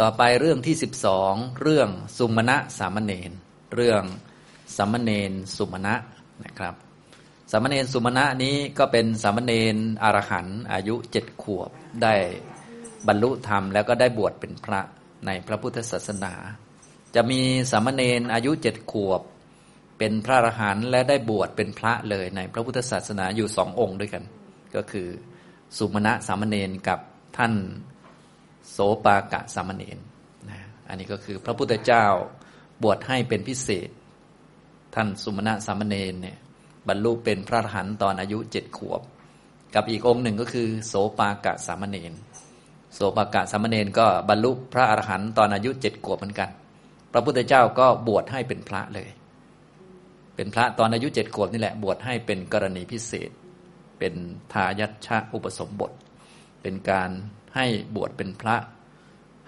[0.00, 3.30] ต่อไปเรื่องที่สิบสองเรื่องสุมาณะสามเณร
[3.74, 4.02] เรื่อง
[4.76, 5.94] สามเณรสุมาณะ
[6.44, 6.74] นะครับ
[7.50, 11.70] สามเณรสุมาณะนี้ก็เป็นสามเณรอรหันต์อายุเจ็ดขวบ
[12.02, 12.14] ได้
[13.06, 14.80] บรรลุธรรม แล้วก็ได้บวชเป็นพระ
[15.26, 16.34] ในพระพุทธศาสนา
[17.14, 17.40] จะมี
[17.70, 19.22] สามเณรอายุเจ็ดขวบ
[19.98, 24.24] เป็นพระอรหันต์และได้บวชเป็นพระเลยในพระพุทธศาสนาอยู่สององค์ด้วยกัน
[24.74, 25.08] ก็คือ
[25.76, 26.98] สุมาณะสามเณรกับ
[27.36, 27.52] ท่าน
[28.70, 29.98] โสปากะสามเณร
[30.50, 30.58] นะ
[30.88, 32.06] อันนี้ก็คือพระพุทธเจ้า
[32.82, 33.88] บวชให้เป็นพิเศษ
[34.94, 36.38] ท่านสุมาณะสามเณรเนี่ย
[36.88, 39.00] บรรลุเป็นพระอรหันต์ตอนอายุเจ็ดขวบ
[39.74, 42.12] กับอีกองค์หนึ่งก็คือ โสปากะสามเณร
[42.94, 46.50] โสปากะสามเณรก็บรรลุพระอรหันต์ตอนอายุเจ็ดขวบเหมือนกัน
[47.12, 49.08] พระพุทธเจ้าก็บวชให้เป็นพระเลย
[50.36, 53.30] เป็นพระตอนอายุเจ็ดขวบนี่แหละบวชให้เป็นกรณีพิเศษ
[53.98, 54.14] เป็น
[54.52, 55.92] ทายัชะอุปสมบท
[56.62, 57.10] เป็นการ
[57.56, 58.56] ให้บวชเป็นพระ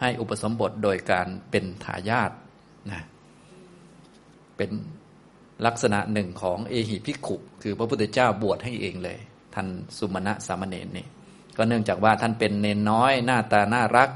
[0.01, 2.31] ให้อุปสมบทโดยการเป็นทายาท
[2.91, 3.03] นะ
[4.57, 4.71] เป็น
[5.67, 9.19] ลักษณะหนึ่งของเอหิภิกขุคือพระพุทธเจ้าบวชให้เองเลย
[9.55, 9.67] ท่าน
[9.99, 11.07] สุมาณะสามเณรนี่
[11.57, 14.11] ก็เนื่องจากว่าท่านเป็นเนนน้อยหน้าตาน่ารัก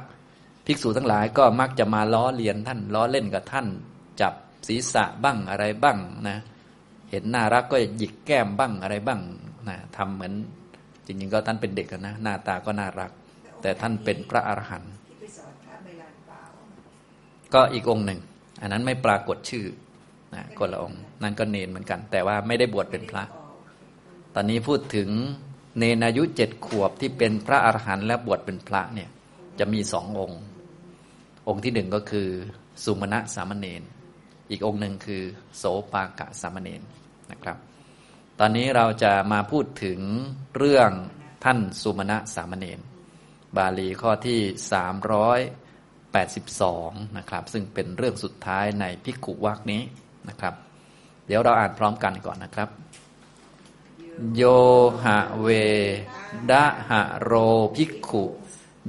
[0.67, 3.67] ภิกษุทั้งหลายก็มักจะมาล้อเลียนท่านล้อเล่นกับท่าน
[4.21, 4.35] จับ
[4.69, 6.39] ศีรษะบ้างอะไรบ้างนะ
[7.11, 9.21] เห็นน่ารักก็หยิกแก้มบ้างอะไรบ้าง
[9.69, 10.33] นะทำเหมือน
[11.07, 13.11] จริงๆก็ท่านเป็นเด็กนะหน้าตาก็น่ารัก
[13.63, 14.93] แต่ท่านเป็นพระอรหันต์
[17.55, 18.21] ก็อีกองค์หนึ่ง
[18.61, 19.67] อันนั้นไม่ปรากฏชื่อ
[20.35, 23.25] นะคนละองค์นั่นก็เนนเหมือนกัน แต่ว่าไม่ได้บวชเป็นพระ
[24.35, 25.09] ตอนนี้พูดถึง
[25.79, 29.09] เนนอายุเจ็ดขวบที่เป็นพระอรหันต์และบวชเป็นพระเนี่ย
[29.59, 30.41] จะมีสององค์
[31.49, 32.29] องค์ที่หนึ่งก็คือ
[32.85, 33.83] สุมาณะสามเณร
[34.51, 35.23] อีกองค์หนึ่งคือ
[35.57, 36.83] โสปากะสามเณร
[37.31, 37.57] นะครับ
[38.39, 39.99] ตอนนี้เราจะมาพูดถึง
[40.57, 40.91] เรื่อง
[41.45, 42.81] ท่านสุมาณะสามเณร
[43.57, 44.41] บาลีข้อที่
[44.73, 45.41] สามร้อย
[46.13, 49.83] แปดสิบสองนะครับ ซึ่งเป็นเรื่องสุดท้ายในพิกุวักนี้
[50.29, 50.55] นะครับ
[51.27, 52.69] เดี๋ยวเราอ่านพร้อมกันก่อนนะครับ
[54.37, 54.43] โย
[55.05, 55.49] หะเว
[56.51, 57.33] ดะหะโร
[57.77, 58.25] ภิกขุ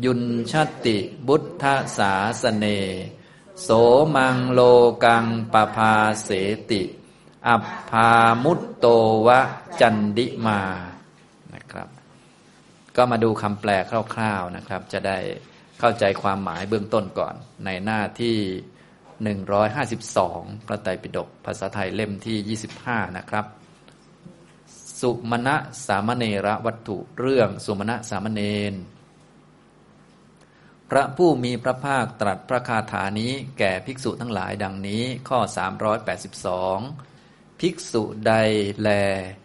[0.05, 0.21] ยุน
[0.51, 0.53] ช
[0.85, 1.63] ติบุทธ
[1.97, 2.65] สาสเน
[3.61, 3.69] โส
[4.15, 4.59] มังโล
[5.03, 6.29] กังปภาเส
[6.71, 6.81] ติ
[7.47, 8.09] อัปพา
[8.43, 8.85] มุตโต
[9.27, 9.39] วะ
[9.79, 10.59] จันดิมา
[12.97, 13.71] ก็มาดูคำแปล
[14.13, 15.17] คร่าวๆนะครับ จะได้
[15.79, 17.35] เข้าใจความหมายเบื้องต้นก่อน
[17.65, 18.37] ในหน้าที่
[19.77, 23.45] 152 พระไตรปิฎกภาษาไทยเล่มที่ 25 นะครับ
[25.01, 25.55] สุมาณะ
[25.87, 28.41] สามเณรวัตถุเรื่องสุมาณะสามเณ
[28.71, 28.73] ร
[30.89, 35.39] พระผู้มีพระภาคตรัสพระคาถานี้แก่ภิกษุทั้งหลายดังนี้ข้อ
[36.65, 38.33] 382 ภิกษุใด
[38.81, 38.89] แล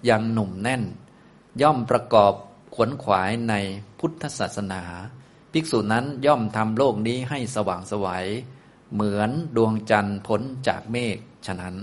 [0.09, 0.83] ยังหนุ่มแน่น
[1.63, 2.33] ย่อมประกอบ
[2.77, 3.55] ขวนขวายใน
[3.99, 4.83] พุทธศาสนา
[5.53, 8.27] ภิกษุนั้นย่อมทำโลกนี้ให้สว่างสวัย
[8.93, 11.17] เหมือนดวงจันทร์พ้นจากเมฆ
[11.47, 11.75] ฉะนั้น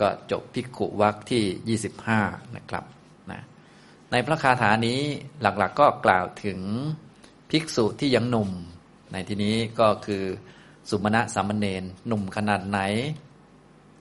[0.00, 1.78] ก็จบภิกขุวักที่
[2.18, 2.84] 25 นะครับ
[3.30, 3.40] นะ
[4.10, 5.00] ในพระคาถานี้
[5.40, 6.60] หลักๆกก็กล่าวถึง
[7.50, 8.50] ภิกษุที่ยังหนุ่ม
[9.12, 10.24] ในที่นี้ก็คือ
[10.90, 12.80] สุมาณะสามเณรหนุ่มขนาดไหน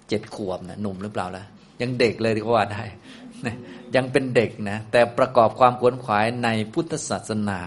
[0.09, 1.43] เจ็ดขวบนะหนุ่มหรือเปล่าล่ะ
[1.81, 2.83] ยังเด็กเลยก็ว่าได้
[3.95, 7.61] ยังเป็นเด็กนะแต่ประกอบความขวนขวายในพุทธศาสนา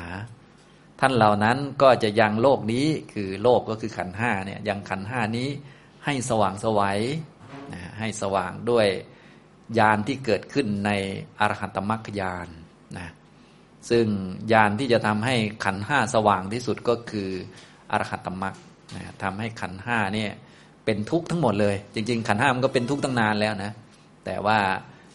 [1.01, 5.49] ท่านเหล่านั้นก็จะยังโลกนี้คือโลกก็คือขันห้าเนี่ยยังขันห้านี้
[6.05, 7.01] ให้สว่างสวัย
[7.99, 8.87] ให้สว่างด้วย
[9.79, 10.91] ญาณที่เกิดขึ้นใน
[11.41, 12.49] อรหัตมรรคญาณ
[12.99, 13.09] นะ
[13.91, 14.07] ซึ่ง
[14.53, 17.31] ญาณที่จะทำให้ขันห้าสว่างที่สุดก็คือ
[17.93, 18.55] อรหัตมรรค
[18.97, 20.31] นะทำให้ขันห้าเนี่ย
[20.85, 23.73] เป็นทุกข์ทั้งหมดเลย จริง ๆ ขันห้ามันก็เป็นทุกข์ตั้งนานแล้วนะ
[24.25, 24.59] แต่ว่า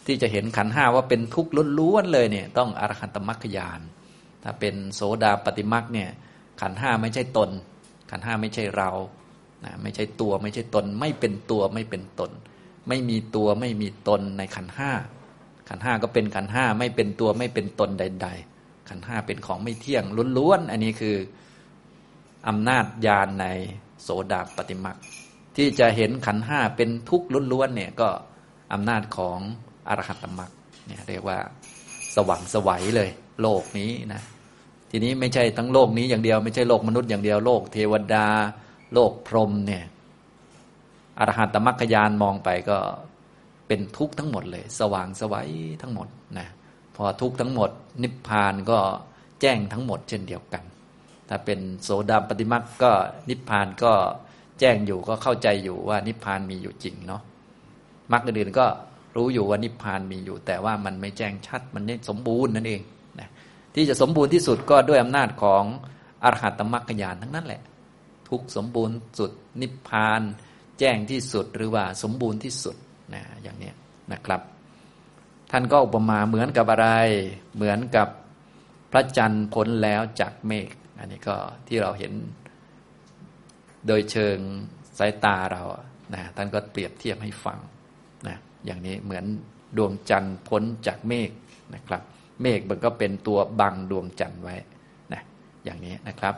[0.05, 3.79] ที่จะเห็นขันห้าว่าเป็นทุกข์ล้วนๆเลยเนี่ยต้องอรหันตมรรคญาณ
[4.43, 6.09] ถ้าเป็นโสดาปฏิมรรคเนี่ย
[6.61, 7.49] ขันห้าไม่ใช่ตน
[8.11, 8.91] ขันห้าไม่ใช่เรา
[9.65, 12.31] นะไม่ใช่ตัวไม่ใช่ตน ไม่เป็นตัวไม่เป็นตน
[12.87, 14.91] ไม่มีตัวไม่มีตนในขันห้า
[15.69, 18.27] ขันห้าก็เป็นขันห้าไม่เป็นตัวไม่เป็นตนใด
[18.57, 20.03] ๆ ขันห้าเป็นของไม่เที่ยง
[20.37, 21.15] ล้วนๆอันนี้คือ
[22.47, 23.45] อำนาจญาณใน
[24.01, 24.97] โสดาปฏิมรรค
[25.55, 28.09] ที่จะเห็นขันห้าเป็นทุกข์ล้วนๆเนี่ยก็
[28.73, 29.39] อำนาจของ
[29.89, 30.51] อรหัตมรรค
[30.87, 31.37] เนี่ยเรียกว่า
[32.15, 33.09] สว่างสวัยเลย
[33.41, 34.21] โลกนี้นะ
[34.91, 38.27] ทีนี้ไม่ใช่ทั้งโลกนี้อย่างเดียวไม่ใช่โลกมนุษย์อย่างเดียวโลกเทวดา
[38.93, 39.85] โลกพรหมเนี่ย
[41.19, 42.77] อรหัตมรรคยานมองไปก็
[43.67, 45.49] เป็นทุกข์ทั้งหมดเลย สว่างสวัย
[45.81, 46.07] ทั้งหมด
[46.39, 46.47] นะ
[46.95, 47.69] พอทุกข์ทั้งหมด
[48.03, 48.79] นิพพานก็
[49.41, 50.63] แจ้งทั้งหมดเช่นเดียวกัน
[51.29, 52.91] ถ้าเป็นโสดาปฏิมรรคก็
[53.29, 53.93] นิพพานก็
[54.59, 57.21] แจ้งอยู่ก็เข้าใจอยู่ว่านิพพานมีอยู่จริงเนาะ
[58.11, 58.65] มรรคอื่นก็
[59.15, 62.81] รู้อยู่ว่านิพพานมีอยู่ แต่ว่ามันไม่แจ้งชัดมันไม่สมบูรณ์นั่นเอง
[63.19, 63.29] นะ
[63.75, 65.63] ที่จะสมบูรณ์ที่สุดก็ด้วยอำนาจของ
[66.23, 67.61] อรหัตตมรรคญาณทั้งนั้นแหละ
[68.29, 69.31] ทุกสมบูรณ์สุด
[69.61, 70.21] นิพพาน
[70.79, 72.75] แจ้งที่สุดหรือว่าสมบูรณ์ที่สุด
[73.13, 73.71] นะอย่างนี้
[74.11, 74.41] นะครับ
[75.51, 76.89] ท่านก็อุปมาเหมือนกับอะไร
[77.55, 78.07] เหมือนกับ
[78.91, 80.69] พระจันทร์พ้นแล้วจากเมฆ
[80.99, 81.35] อันนี้ก็
[81.67, 82.13] ที่เราเห็น
[83.87, 84.37] โดยเชิง
[84.97, 85.63] สายตาเรา
[86.13, 87.59] นะท่านก็เปรียบเทียบให้ฟัง
[88.65, 89.25] อย่างนี้เหมือน
[89.77, 91.29] ดวงจันทร์พ้นจากเมฆ
[91.73, 92.01] นะครับ
[92.41, 94.55] เมฆมันก็เป็นตัวบังดวงจันทร์ไว้
[95.13, 95.21] นะ
[95.63, 96.35] อย่างนี้นะครับ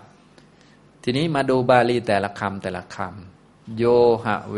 [1.04, 3.84] ทีนี้มาดูบาลีแต่ละคำแต่ละคำโย
[4.26, 4.58] หะเว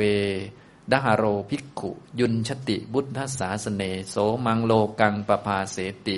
[0.91, 5.77] ดหโรภิกขุ ยุนชติบุทธสาสเนโสมังโลกังปภาเส
[6.07, 6.17] ติ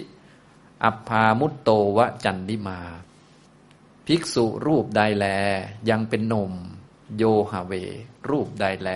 [0.84, 2.80] อัปพามุตโตวะจันดิมา
[4.06, 5.26] ภิกษุรูปใดแล
[5.90, 6.54] ยังเป็นหนุ่ม
[7.18, 7.74] โยหะเว
[8.30, 8.90] รูปใดแล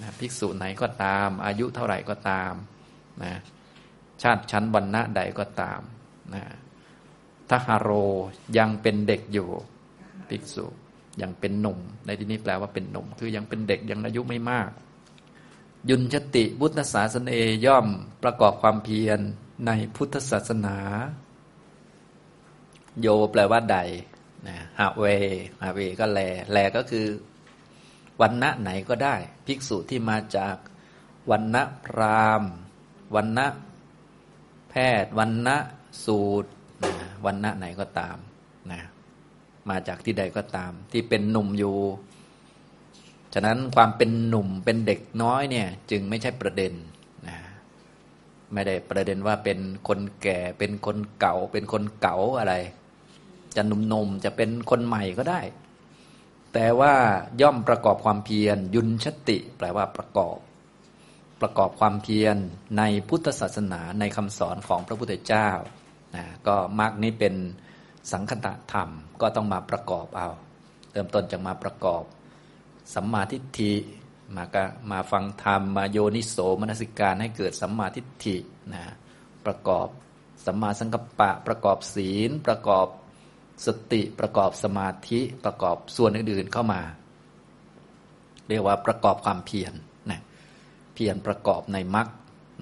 [0.00, 2.52] นะภิกษุไหนก็ตาม อายุเท่าไหร่ก็ตาม
[3.22, 3.32] นะ
[4.22, 5.80] ชาติชั้นวรรณะใดก็ตาม
[6.34, 6.42] นะ
[7.50, 7.90] ทหารโร
[8.58, 9.48] ยังเป็นเด็กอยู่
[10.28, 10.66] ภิกษุ
[11.22, 14.70] ยังเป็นหนุ่ม ในที่นี้แปลว่าเป็นหนุ่ม คือยังเป็นเด็กยังอายุไม่มาก
[15.90, 17.86] ยุนชติพุทธศาสนาย่อม
[18.22, 19.20] ประกอบความเพียร
[19.66, 20.76] ในพุทธศาสนา
[23.00, 23.78] โยแปลว่าใด
[24.48, 25.04] นะฮาเว
[25.62, 26.20] ฮาเวก็แล
[26.52, 27.06] แลก็คือ
[28.20, 29.14] วันณะไหนก็ได้
[29.46, 30.56] ภิกษุที่มาจาก
[31.30, 32.52] วันณะพราหมณ์
[33.14, 33.46] วันณะ
[34.70, 35.56] แพทย์วันณะ
[36.04, 36.50] สูตร
[37.26, 38.16] วันณะไหนก็ตาม
[38.72, 38.80] นะ
[39.70, 41.76] มาจากที่ใดก็ตาม ที่เป็นหนุ่มอยู่
[43.34, 46.72] ฉะนั้นความเป็นหนุ่มเป็นเด็กน้อยเนี่ย จึงไม่ใช่ประเด็น
[47.28, 47.36] นะ
[48.52, 52.54] ไม่ได้ประเด็นว่าเป็นคนแก่เป็นคนเก่า เป็นคนเก่าอะไร
[53.56, 55.40] จะหนุ่มๆจะเป็นคนใหม่ก็ได้
[56.54, 56.94] แต่ว่า
[57.40, 60.38] ย่อมประกอบความเพียร ยุนชติ แปลว่าประกอบ
[61.40, 62.36] ประกอบความเพียร
[62.78, 65.48] ในพุทธศาสนาในคำสอนของพระพุทธเจ้า
[66.14, 67.34] นะก็มรรคนี้เป็น
[68.12, 68.88] สังคตะธรรม
[69.20, 70.28] ก็ต้องมาประกอบเอา
[70.92, 72.02] เริ่มต้นจากมาประกอบ
[72.94, 73.72] สัมมาทิฏฐิ
[74.36, 74.56] มาก
[74.90, 78.36] มาฟังธรรมมาโยนิโสมนสิการให้เกิดสัมมาทิฏฐิ
[78.72, 78.82] นะ
[79.46, 79.88] ประกอบ
[80.46, 82.86] สัมมาสังกัปปะ ประกอบศีล ประกอบ
[83.66, 86.82] สติประกอบสมาธิประกอบส่วนอื่นๆเข้ามา
[88.48, 89.72] เรียกว่าประกอบความเพียร
[90.10, 90.20] นะ
[90.94, 92.08] เพียรประกอบในมรรค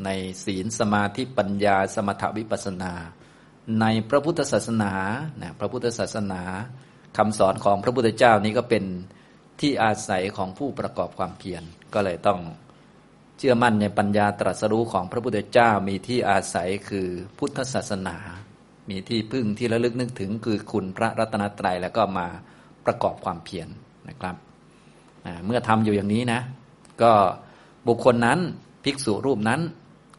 [0.05, 0.11] ใน
[0.45, 2.93] ศีลสมาธิปัญญา สมถวิปัสนา
[3.81, 4.93] ในพระพุทธศาสนา
[5.41, 6.43] นะพระพุทธศาสนา
[7.17, 8.85] คำสอนของพระพุทธเจ้านี้ก็เป็น
[9.61, 11.63] ที่อาศัยของผู้ประกอบความเพียร
[11.95, 12.41] ก็เลยต้อง
[13.39, 17.09] เชื่อมั่นในปัญญาตรัสรู้ของพระพุทธเจ้ามีที่อาศัยคือ
[17.39, 18.17] พุทธศาสนา
[18.88, 22.27] มีที่พึ่งที่ระลึกนึกถึง คือคุณพระรัตนตรัยแล้วก็มา
[22.87, 23.69] ประกอบความเพียร
[24.09, 24.37] นะครับ
[25.47, 26.41] เมื่อทำอยู่อย่างนี้นะ
[27.03, 27.12] ก็
[27.87, 28.38] บุคคลนั้น
[28.85, 29.61] ภิกษุรูปนั้น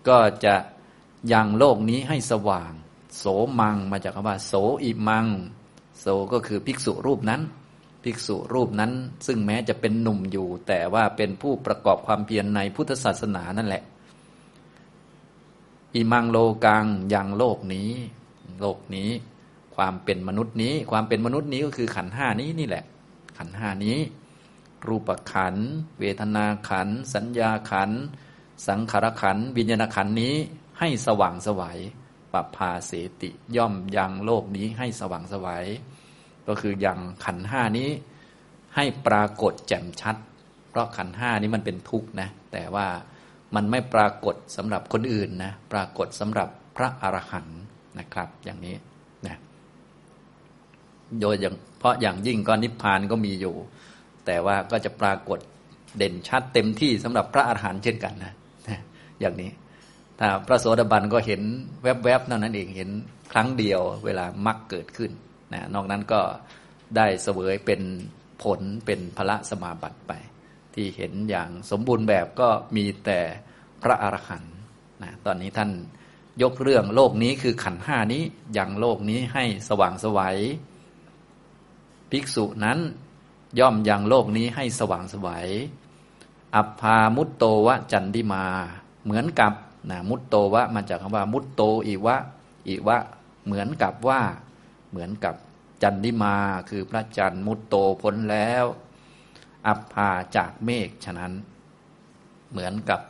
[0.09, 0.55] ก็จะ
[1.33, 2.71] ยังโลกนี้ให้สว่าง
[3.17, 3.25] โส
[3.59, 4.53] มังมาจากคำว่า โส
[4.83, 5.27] อิมัง
[5.99, 7.41] โสก็คือภิกษุรูปนั้น
[8.03, 8.91] ภิกษุรูปนั้น
[9.27, 13.83] ซึ่งแม้จะเป็นหนุ่มอยู่ แต่ว่าเป็นผู้ประกอบความเพียรในพุทธศาสนานั่นแหละ
[15.95, 17.91] อิมังโลกังยังโลกนี้
[18.61, 19.09] โลกนี้
[19.75, 22.83] ความเป็นมนุษย์นี้ ความเป็นมนุษย์นี้ก็คือขันห้านี้นี่แหละ
[23.37, 23.97] ขันห้านี้
[24.87, 25.55] รูปขัน
[25.99, 27.91] เวทนาขัน สัญญาขัน
[28.67, 30.35] สังขารขัน วิญญาณขันนี้
[30.79, 31.79] ให้สว่างสวยัย
[32.33, 35.65] ปภาเสติย่อมยังโลกนี้ให้สว่างสวยัย
[36.47, 37.89] ก็คือยังขันห้านี้
[38.75, 40.15] ให้ปรากฏแจ่มชัด
[40.69, 42.87] เพราะขันห้านี้มันเป็นทุกข์นะ แต่ว่า
[43.55, 47.59] มันไม่ปรากฏสำหรับคนอื่นนะ ปรากฏสำหรับพระอรหันต์
[47.99, 48.75] นะครับ อย่างนี้
[49.27, 49.35] นะ
[51.21, 53.55] โดยอย่างเพราะอย่างยิ่งก็นิพพานก็มีอยู่
[54.25, 55.39] แต่ว่าก็จะปรากฏ
[55.97, 58.33] เด่นชัดเต็มที่สำหรับพระอรหันต์เช่นกันนะ
[59.19, 59.51] อย่างนี้
[60.19, 61.41] ถ้าพระโสดาบันก็เห็น
[61.81, 62.89] แวบๆเท่านั้นเองเห็น
[63.31, 65.11] ครั้งเดียวเวลามรรคเกิดขึ้น
[65.53, 66.21] นะนอกนั้นก็
[66.97, 67.81] ได้เสวยเป็น
[68.43, 70.13] ผลเป็นพระสมาบัติไป
[70.73, 73.19] ที่เห็นอย่างสมบูรณ์แบบก็มีแต่
[73.83, 74.53] พระอรหันต์
[75.03, 75.71] นะตอนนี้ท่าน
[76.41, 80.37] ยกเรื่องโลกนี้คือขันห้านี้อย่างโลกนี้ให้สว่างสวัย
[82.11, 82.79] ภิกษุนั้น
[83.59, 85.47] ย่อมยังโลกนี้ให้สว่างสวัย
[86.55, 88.45] อัปพามุตโตวะจันดิมา
[89.05, 89.53] เหมือนกับ
[89.89, 92.17] นะมุตโตวะมาจากคำว่า มุตโตอีวะ
[92.67, 92.97] อีวะ
[93.45, 94.21] เหมือนกับว่า
[94.89, 95.35] เหมือนกับ
[95.83, 96.35] จันทิมา
[96.69, 98.65] คือพระจันทร์มุตโตพ้นแล้ว
[99.67, 101.33] อัปพาจากเมฆฉะนั้น
[102.51, 103.01] เหมือนกับ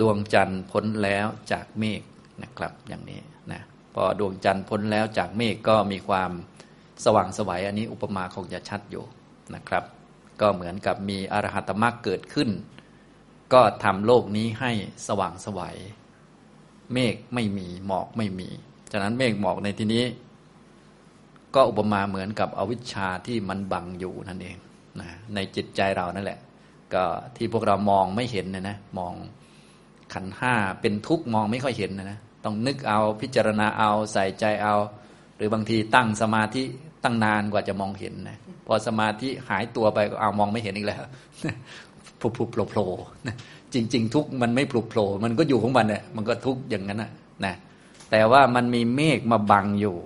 [0.00, 2.02] ดวงจันทร์พ้นแล้วจากเมฆ
[2.42, 3.20] นะครับ อย่างนี้
[3.52, 3.60] นะ
[3.94, 6.30] พอดวงจันทร์พ้นแล้วจากเมฆก็มีความ
[7.04, 9.04] สว่างสวัยอันนี้อุปมาคงจะชัดอยู่
[9.54, 9.84] นะครับ
[10.40, 12.48] ก็เหมือนกับมีอรหัตมรรคเกิดขึ้น
[13.52, 14.72] ก็ทำโลกนี้ให้
[15.08, 15.76] สว่างสวัย
[16.92, 18.48] เมฆไม่มีหมอกไม่มี
[18.92, 20.04] ฉะนั้นเมฆหมอกในที่นี้
[21.54, 24.56] ก็อุปมาเหมือนกับอวิชชาที่มันบังอยู่นั่นเอง
[25.00, 26.40] นะในจิตใจเรานั่นแหละ
[26.94, 27.04] ก็
[27.36, 29.14] ที่พวกเรามองไม่เห็นนะนะมอง
[30.14, 34.74] ขันห้าเป็นทุกข์มองไม่ค่อยเห็นนะนะ ต้องนึกเอาพิจารณาเอาใส่ใจเอา
[35.36, 36.62] หรือบางทีตั้งสมาธิ
[37.04, 41.02] ตั้งนานกว่าจะมองเห็นนะพอสมาธิหายตัวไปก็เอามองไม่เห็นอีกแล้ว
[42.20, 42.88] ผุบผุโผล่โผล่
[43.74, 47.10] จริง ๆ ทุกมันไม่ผุบโผล่มันก็อยู่ของมันเนี่ยมันก็ทุกอย่างนั้นนะ
[47.44, 47.54] นะ
[48.10, 49.96] แต่ว่ามันมีเมฆมาบังอยู่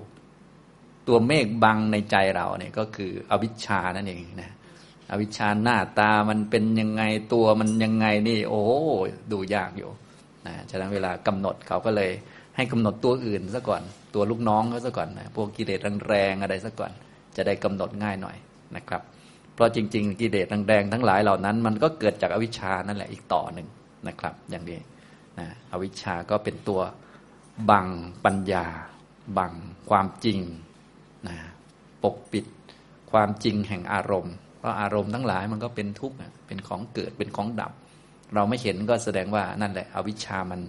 [1.09, 4.51] ตัวเมฆบังในใจเราเนี่ยก็คืออวิชชานั่นเองนะ
[5.11, 8.63] อวิชชาหน้าตามันเป็นยังไงตัวมันยังไงนี่ โอ้
[9.33, 9.91] ดูยากอยู่
[10.47, 12.11] นะฉะนั้นเวลากำหนดเขาก็เลย
[12.57, 13.83] ให้กำหนดตัวอื่นซะก่อน
[14.15, 16.93] ตัวลูกน้องเขาซะก่อนนะพวกกิเลสแรงๆอะไรซะก่อน
[17.37, 18.37] จะได้กำหนดง่ายหน่อย
[18.77, 19.03] นะครับ
[19.55, 23.69] เพราะจริง ๆ กิเลสแรงๆทั้งหลายเหล่านั้น มันก็เกิดจากอวิชชานั่นแหละอีกต่อหนึ่ง
[24.09, 24.79] นะครับ อย่างนี้
[25.39, 26.81] นะอวิชชาก็เป็นตัว
[27.71, 27.87] บัง
[28.25, 28.67] ปัญญา
[29.39, 29.53] บัง
[29.91, 30.39] ความจริง
[31.29, 31.37] นะ
[32.03, 32.45] ปกปิด
[33.13, 36.17] ความจริงแห่งอารมณ์เพราะอารมณ์ทั้งหลายมันก็เป็นทุกข์
[36.47, 37.73] เป็นของเกิดเป็นของดับ
[38.35, 40.61] เราไม่เห็นก็แสดงว่านั่นแหละ อวิชชามัน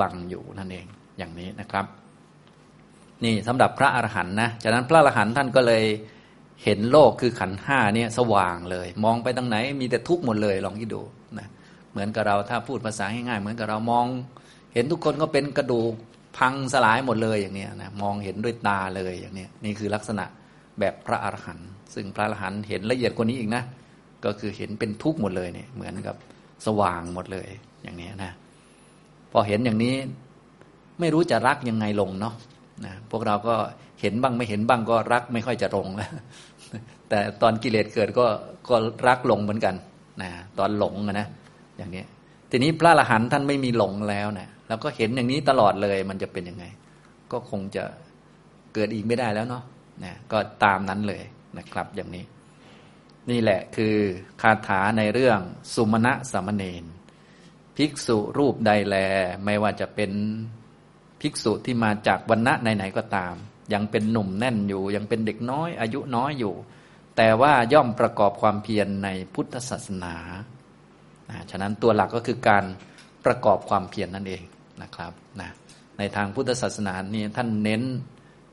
[0.00, 0.86] บังอยู่นั่นเอง
[1.18, 1.86] อย่างนี้นะครับ
[3.24, 5.84] นี่สำหรับพระอรหันต์นะจากนั้นพระอรหันต์ท่านก็เลย
[6.64, 11.02] เห็นโลกคือขันห้าเนี่ยสว่างเลย มองไปทางไหนมีแต่ทุกข์หมดเลยลองคิดดู
[11.38, 11.46] นะ
[11.90, 14.06] เหมือนกับเราถ้าพูดภาษาง่ายๆเหมือนกับเรามอง
[14.74, 15.92] เห็นทุกคนก็เป็นกระดูก
[16.38, 20.24] พังสลายหมดเลยอย่างนี้นะมองเห็นด้วยตาเลยอย่างนี้นี่คือลักษณะ
[20.80, 23.62] แบบพระอรหันต์ซึ่งพระอรหันต์เห็นละเอียดกว่านี้อีกนะ
[24.24, 26.16] ก็คือเห็นเป็นทุกข์หมดเลยเนี่ยเหมือนกับ
[26.66, 27.48] สว่างหมดเลย
[27.82, 28.32] อย่างนี้นะ
[29.32, 29.94] พอเห็นอย่างนี้
[31.00, 32.34] ไม่รู้จะรักยังไงลงเนาะ
[32.84, 33.54] นะพวกเราก็
[34.00, 36.10] เห็นบ้างไม่เห็นบ้างก็รักไม่ค่อยจะลงแล้ว
[37.08, 38.26] แต่ตอนกิเลสเกิดก็
[38.68, 38.76] ก็
[39.06, 39.74] รักลงเหมือนกัน
[40.22, 41.26] นะตอนหลงนะ
[41.78, 42.04] อย่างนี้
[42.50, 46.64] ทีนี้พระอรหันต์ท่านไม่มีหลงแล้วนะแล้วก็เห็นอย่างนี้ตลอดเลยมันจะเป็นยังไง
[47.32, 47.84] ก็คงจะ
[48.74, 49.64] เกิดอีกไม่ได้แล้วเนาะ
[50.04, 51.22] นะก็ตามนั้นเลย
[51.58, 52.24] นะครับอย่างนี้
[53.30, 53.96] นี่แหละคือ
[54.42, 55.38] คาถาในเรื่อง
[55.74, 56.84] สุมาณะสามเณร
[57.76, 58.96] ภิกษุรูปใดแล
[59.44, 60.10] ไม่ว่าจะเป็น
[61.20, 63.34] ภิกษุที่มาจากวันณะไหนๆก็ตาม
[63.72, 66.54] ยังเป็นหนุ่มแน่นอยู่ ยังเป็นเด็กน้อย อายุน้อยอยู่
[67.16, 70.14] แต่ว่าย่อมประกอบความเพียรในพุทธศาสนา
[71.50, 72.64] ฉะนั้นตัวหลักก็คือการ
[73.24, 74.42] ประกอบความเพียรนนั่นเอง
[74.82, 75.50] นะครับนะ
[75.98, 77.82] ในทางพุทธศาสนานี่ท่านเน้น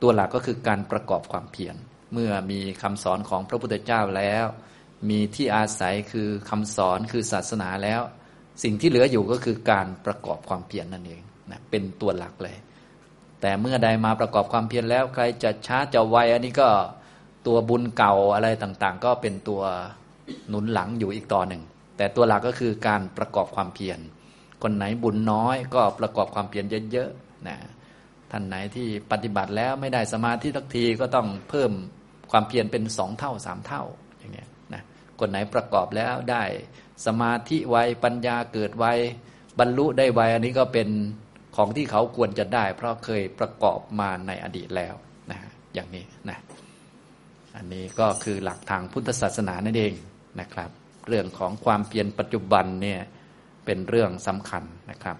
[0.01, 1.75] ตัวหลักก็คือการประกอบความเพียร
[2.13, 4.45] เมื่อมีคำสอนของพระพุทธเจ้าแล้ว
[5.09, 8.01] มีที่อาศัยคือคำสอนคือศาสนาแล้ว
[8.63, 11.21] สิ่งที่เหลืออยู่ก็คือการประกอบความเพียรนนั่นเอง
[11.51, 12.57] นะเป็นตัวหลักเลย
[13.41, 16.69] แต่เมื่อใดมาประกอบความเพียรแล้ว ใครจะช้าจะไวอันนี้ก็
[17.47, 19.61] ตัวบุญเก่าอะไรต่างๆ ก็เป็นตัว
[20.49, 21.61] หนุนหลังอยู่อีกต่อหนึ่ง
[21.97, 23.99] แต่ตัวหลักก็คือการประกอบความเพียร
[24.63, 27.57] คนไหนบุญน้อยก็ประกอบความเพียรเยอะๆนะ
[28.31, 31.71] ท่านไหนที่ปฏิบัติแล้วไม่ได้สมาธิทักทีก็ต้องเพิ่ม
[32.31, 33.83] ความเพียรเป็นสองเท่าสามเท่า
[34.19, 34.81] อย่างเงี้ยนะ
[35.19, 36.43] คนไหนประกอบแล้วได้
[37.05, 38.85] สมาธิไวปัญญาเกิดไว
[39.59, 40.89] บรรลุได้ไวอันนี้ก็เป็น
[41.55, 44.93] ของที่เขาควรจะได้ เพราะเคยประกอบมาในอดีตแล้ว
[45.31, 45.39] นะ
[45.73, 46.37] อย่างนี้นะ
[47.55, 49.93] อันนี้ก็คือหลักทางพุทธศาสนานั่นเอง
[50.39, 50.69] นะครับ
[51.07, 52.99] เรื่องของความเพียรปัจจุบันเนี่ย
[53.65, 55.17] เป็นเรื่องสำคัญนะครับ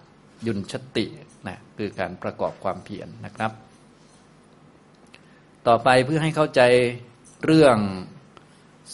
[0.48, 1.06] ยุนชติ
[1.48, 3.52] นะคือการประกอบความเพียรนนะครับ
[5.68, 6.62] ต่อไปเพื่อให้เข้าใจ
[7.46, 7.78] เรื่อง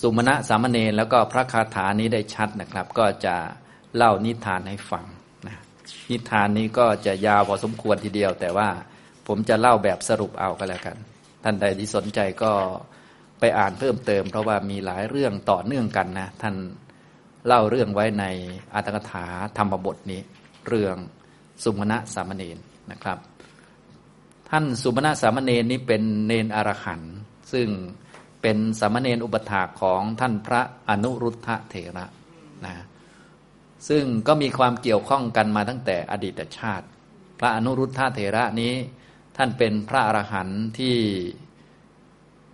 [0.02, 3.36] สุมาณะสามเณรแล้วก็พระคาถานี้ได้ชัดนะครับ ก็จะ
[3.96, 5.06] เล่านิทานให้ฟัง
[6.10, 8.70] นิทานนี้ก็จะยาวพอสมควรทีเดียว แต่ว่า
[9.28, 10.98] ผมจะเล่าแบบสรุปเอาก็แล้วกัน
[11.44, 12.52] ท่านใดที่สนใจก็
[13.40, 16.56] ไปอ่านเพิ่มเติม เพราะว่ามีหลายเรื่องต่อเนื่องกันนะ ท่าน
[17.48, 18.26] เล่าเรื่องไว้ใน
[18.74, 19.26] อัตถกถา
[19.58, 20.22] ธรรมบทนี้
[20.68, 20.96] เรื่อง
[21.64, 22.58] สุมาณะสามเณร
[22.92, 23.18] นะครับ
[24.50, 27.16] ท่านสุมาณะสามเณรนี้เป็นเนนอรหันต์
[27.54, 27.68] ซึ่ง
[28.42, 32.06] เป็นสามเณรอุปถาของท่านพระอนุรุทธะเถระ
[32.66, 32.76] นะ
[33.90, 36.86] ซึ่งก็มีความเกี่ยวข้องกันมาตั้งแต่อดีตชาติ
[37.40, 38.74] พระอนุรุทธะเถระนี้
[39.38, 40.96] ท่านเป็นพระอรหันต์ที่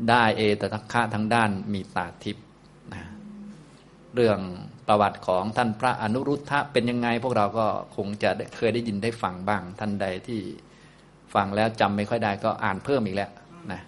[0.09, 2.45] ได้เอตทัคคะทั้งด้านมีตาทิพย์
[2.93, 3.03] นะ
[4.15, 4.39] เรื่อง
[4.87, 10.39] ประวัติของท่านพระอนุรุทธะเป็นยังไง พวกเราก็คงจะเคยได้ยินได้ฟังบ้าง ท่านใดที่
[11.33, 13.31] ฟังแล้วจำไม่ค่อยได้ก็อ่านเพิ่มอีกแล้ว
[13.71, 13.81] นะ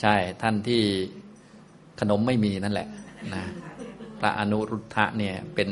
[0.00, 0.82] ใช่ท่านที่
[2.00, 2.88] ขนมไม่มีนั่นแหละ
[3.34, 3.44] นะ
[4.24, 5.70] ระอนุรุทธะเนี่ยเป็น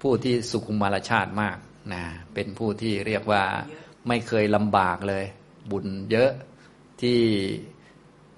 [0.00, 1.56] ผู้ที่สุขุมารชาติมาก
[1.92, 2.02] นะ
[2.34, 3.42] เป็นผู้ที่เรียกว่า
[4.08, 5.24] ไม่เคยลำบากเลย
[5.70, 6.30] บุญเยอะ
[7.02, 7.20] ที่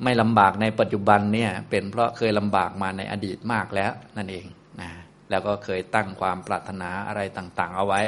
[0.04, 4.46] ไม่ลำบากในปัจจุบันเนี่ยเป็นเพราะเคยลำบากมาในอดีตมากแล้วนั่นเอง
[4.80, 4.90] นะ
[5.30, 8.00] แล้วก็เคยตั้งความปรารถนาอะไรต่าง ๆ เอาไว้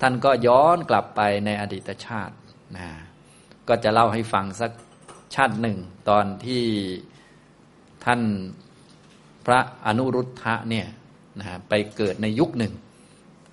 [0.00, 2.34] ท่านก็ย้อนกลับไปในอดีตชาติ
[2.76, 2.88] นะ
[3.68, 4.72] ก็จะเล่าให้ฟังสัก
[5.34, 5.78] ชาติหนึ่ง
[6.08, 6.64] ตอนที่
[8.04, 8.20] ท่าน
[9.50, 10.86] ระอนุรุทธะเนี่ย
[11.38, 12.74] นะฮะไปเกิดในยุคหนึ่ง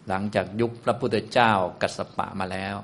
[0.10, 1.51] หลังจากยุคพระพุทธเจ้า
[1.82, 2.75] กัสสปะมาแล้ว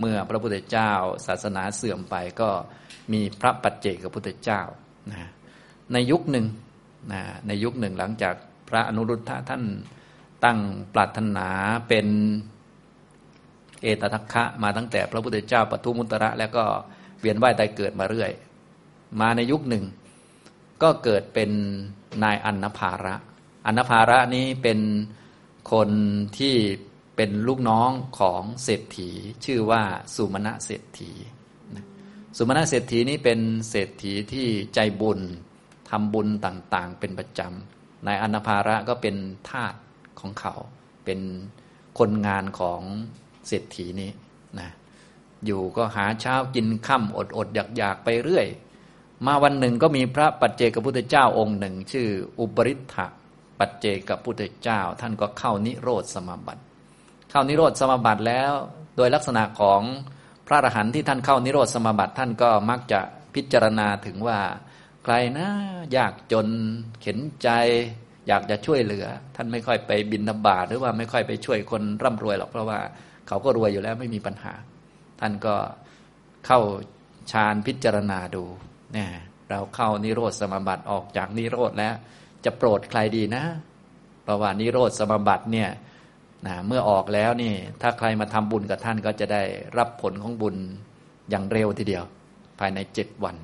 [0.00, 0.90] เมื่อพระพุทธเจ้า
[1.26, 2.50] ศาสนาเสื่อมไปก็
[3.12, 4.60] มีพระปัจเจกพุทธเจ้า
[5.10, 5.28] นะ
[5.92, 6.46] ในยุคหนึ่ง
[7.12, 8.34] นะในยุคหนึ่งหลังจาก
[8.68, 9.62] พระอนุรุทธะท่าน
[10.44, 10.58] ตั้ง
[10.94, 11.48] ปรารถนา
[11.88, 12.06] เป็น
[13.82, 16.64] เอตทัคคะมาตั้งแต่พระพุทธเจ้าปทุมุตระ แล้วก็
[17.20, 18.30] เวียนว่ายตายเกิดมาเรื่อย
[19.20, 19.84] มาในยุคหนึ่ง
[20.82, 21.50] ก็เกิดเป็น
[22.24, 23.14] นายอันนภาระ
[23.66, 24.80] อันนภาระนี้เป็น
[25.72, 25.90] คน
[26.38, 26.56] ที่
[27.16, 29.10] เป็นลูกน้องของเศรษฐี
[29.44, 29.82] ชื่อว่า
[30.14, 31.12] สุมาณะเศรษฐี
[32.36, 33.40] สุมาณะเศรษฐีนี้เป็น
[33.70, 35.20] เศรษฐีที่ใจบุญ
[35.90, 39.16] ทำบุญต่างๆ เป็นประจำนายอันนภาระก็เป็น
[39.50, 39.74] ทาส
[40.20, 40.54] ของเขา
[41.04, 41.20] เป็น
[41.98, 42.80] คนงานของ
[43.48, 44.10] เศรษฐีนี้
[44.58, 44.70] นะ
[45.46, 48.46] อยู่ก็หาเช้ากินค่ำอดอดอยากอยากไปเรื่อย
[49.26, 52.08] มาวันหนึ่งก็มีพระปัจเจกพุทธเจ้าองค์หนึ่ง ชื่อ
[52.40, 53.06] อุปริทธะ
[53.58, 56.62] ปัจเจกพุทธเจ้า ท่านก็เข้านิโรธสมาบัติ
[57.30, 58.52] เข้านิโรธสมาบัติแล้ว
[58.96, 59.80] โดยลักษณะของ
[60.46, 63.00] พระอรหันต์ที่ท่านเข้านิโรธสมาบัติ ท่านก็มักจะ
[63.34, 64.38] พิจารณาถึงว่า
[65.04, 65.48] ใครนะ
[65.96, 66.48] ยากจน
[67.00, 67.48] เข็นใจ
[68.28, 72.78] อยากจะช่วยเหลือ ท่านไม่ค่อยไปบินนบาตหรือว่าไม่ค่อยไปช่วยคนร่ำรวยหรอกเพราะว่า
[73.28, 74.52] เขาก็รวยอยู่แล้วไม่มีปัญหา
[75.20, 75.54] ท่านก็
[76.46, 76.60] เข้า
[77.32, 78.44] ฌานพิจารณาดู
[78.94, 79.10] เนี่ย
[79.50, 81.94] เราเข้านิโรธสมาบัติออกจากนิโรธแล้ว
[82.44, 83.44] จะโปรดใครดีนะ
[84.22, 85.68] เพราะว่านิโรธสมาบัติเนี่ย
[86.46, 89.42] นะเมื่อออกแล้วนี่ ถ้าใครมาทำบุญกับท่านก็จะได้
[89.78, 90.56] รับผลของบุญ
[91.30, 92.04] อย่างเร็วทีเดียว
[92.58, 93.36] ภายในเจ็ดวัน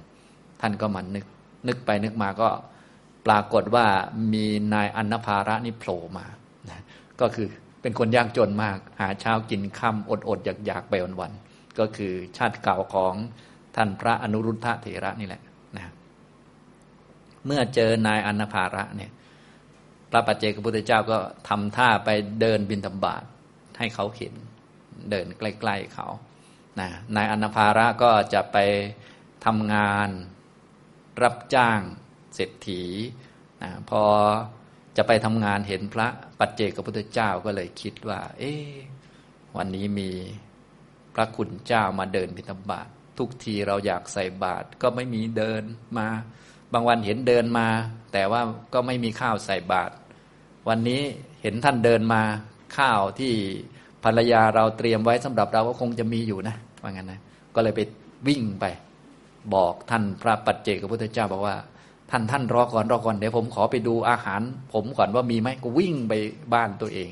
[0.61, 1.26] ท่านก็มันนึก
[1.69, 2.49] นึกไปนึกมาก็
[3.26, 3.87] ปรากฏว่า
[4.33, 6.26] มีนายอนนภาระนี่โผล่มา
[6.71, 6.80] นะ
[7.21, 7.47] ก็คือ
[7.83, 11.33] เป็นคนยากจนมาก หาเช้ากินค่ำอดอดอยากอยากไปวันวัน
[11.78, 13.14] ก็คือชาติเก่าของ
[13.77, 15.43] ท่านพระอนุรุทธะเถระนี่แหละ
[15.77, 15.85] นะ
[17.47, 19.11] เมื่อเจอนายอนนภาระเนี่ย
[20.11, 22.09] พระปัจเจกพุทธเจ้าก็ทำท่าไป
[22.41, 23.23] เดินบินธบาต
[23.78, 24.35] ให้เขาเห็น
[25.11, 26.06] เดินใกล้ ๆเขา
[26.80, 28.56] นะนายอนนภาระก็จะไป
[29.47, 30.09] ทำงาน
[31.23, 31.80] รับจ้าง
[32.35, 32.83] เศรษฐี
[33.63, 34.02] นะพอ
[34.97, 38.54] จะไปทำงานเห็นพระปัจเจกพุทธเจ้าก็เลยคิดว่า เอ๊
[39.56, 40.11] วันนี้มี
[41.15, 45.62] พระคุณเจ้ามาเดินบิณฑบาต ทุกทีเราอยากใส่บาตรก็ไม่มีเดิน
[45.99, 46.08] มา
[46.73, 47.68] บางวันเห็นเดินมา
[48.12, 48.40] แต่ว่า
[48.75, 49.92] ก็ไม่มีข้าวใส่บาตร
[50.68, 51.02] วันนี้
[51.42, 52.23] เห็นท่านเดินมา
[52.76, 53.32] ข้าวที่
[54.04, 57.20] ภรรยาเราเตรียมไว้สำหรับเราก็คงจะมีอยู่นะว่างั้นนะ
[57.54, 57.80] ก็เลยไป
[58.28, 58.64] วิ่งไป
[59.54, 61.56] บอกท่านพระปัจเจกพุทธเจ้าบอกว่า
[62.10, 64.40] ท่านท่านรอก่อนรอก่อนเดี๋ยวผมขอไปดูอาหาร
[64.73, 66.12] ผมก่อนว่ามีไหมก็วิ่งไป
[66.54, 67.10] บ้านตัวเอง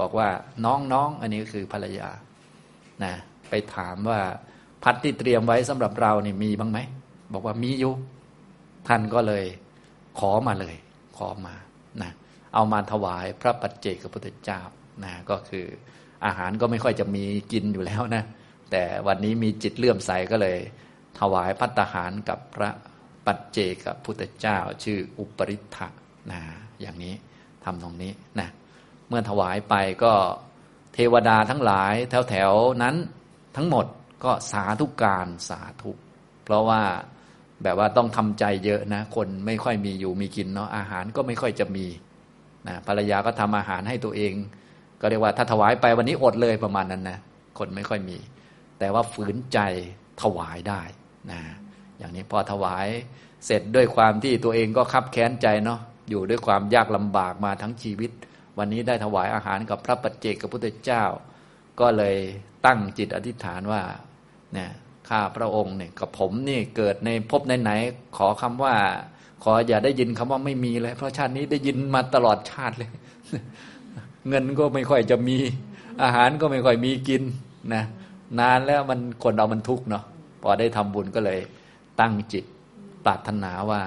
[0.00, 0.28] บอกว่า
[0.64, 2.08] น้องน้องอันนี้ก็คือภรรยา
[3.04, 3.12] นะ
[3.48, 4.20] ไปถามว่า
[4.82, 6.78] พัดที่เตรียมไว้สำหรับเราเนี่ยมีบ้างไหม
[7.32, 7.92] บอกว่ามีอยู่
[8.88, 9.44] ท่านก็เลย
[10.18, 10.76] ขอมาเลย
[11.16, 11.54] ขอมา
[12.02, 12.10] นะ
[12.54, 14.60] เอามาถวายพระปัจเจกพุทธเจ้า
[15.04, 15.66] นะก็คือ
[16.24, 18.22] อาหารก็ไม่ค่อยจะมีกินอยู่แล้วนะ
[18.70, 20.58] แต่วันนี้มีจิตเลื่อมใสก็เลย
[21.20, 22.70] ถวายพัตหารกับพระ
[23.26, 25.88] ปัจเจกพุทธเจ้า ชื่ออุปริทะ
[26.32, 26.40] นะ
[26.80, 27.14] อย่างนี้
[27.64, 28.48] ทำตรงนี้นะ
[29.08, 30.12] เมื่อถวายไปก็
[30.94, 32.96] เทวดาทั้งหลายแถวแถวนั้น
[33.56, 33.86] ทั้งหมด
[34.24, 35.90] ก็สาธุการสาธุ
[36.44, 36.82] เพราะว่า
[37.62, 41.86] แบบว่าต้องทำใจเยอะนะ คนไม่ค่อยมีอยู่มีกินเนาะอาหารก็ไม่ค่อยจะมี
[42.68, 44.32] นะภรรยาก็ทำอาหารให้ตัวเอง
[45.00, 47.18] ก็เรียกว่าถ้าถวายไปวันนี้อดเลยประมาณนั้นนะ
[47.58, 48.18] คนไม่ค่อยมี
[48.78, 49.58] แต่ว่าฝืนใจ
[50.22, 50.82] ถวายได้
[51.30, 51.40] นะ
[51.98, 52.86] อย่างนี้พอถวาย
[53.46, 55.80] เสร็จด้วยความที่ตัวเองก็คับแค้นใจเนาะ
[56.10, 58.10] อยู่ด้วยความยากลำบากมาทั้งชีวิต
[58.58, 61.04] วันนี้ได้ถวายอาหารกับพระปัจเจกกับพุทธเจ้า
[61.80, 62.16] ก็เลย
[62.66, 63.82] ตั้งจิตอธิษฐานว่า
[64.56, 64.70] นี่ย
[65.08, 68.74] ข้าพระองค์เนี่ยกับผมนี่เกิดในภพไหนๆขอคำว่า
[69.42, 72.90] ขออย่าได้ยินคำว่าไม่มีเลย เพราะชาตินี้ได้ยินมาตลอดชาติเลย
[74.28, 75.36] เงินก็ไม่ค่อยจะมี
[76.02, 77.22] อาหารก็ไม่ค่อยมีกิน
[77.74, 77.84] นะ
[78.40, 80.04] นานแล้วมันคนเรามันทุกข์เนาะ
[80.42, 81.40] พอได้ทำบุญก็เลย
[82.00, 82.44] ตั้งจิต
[83.04, 83.82] ปรารถนาว่า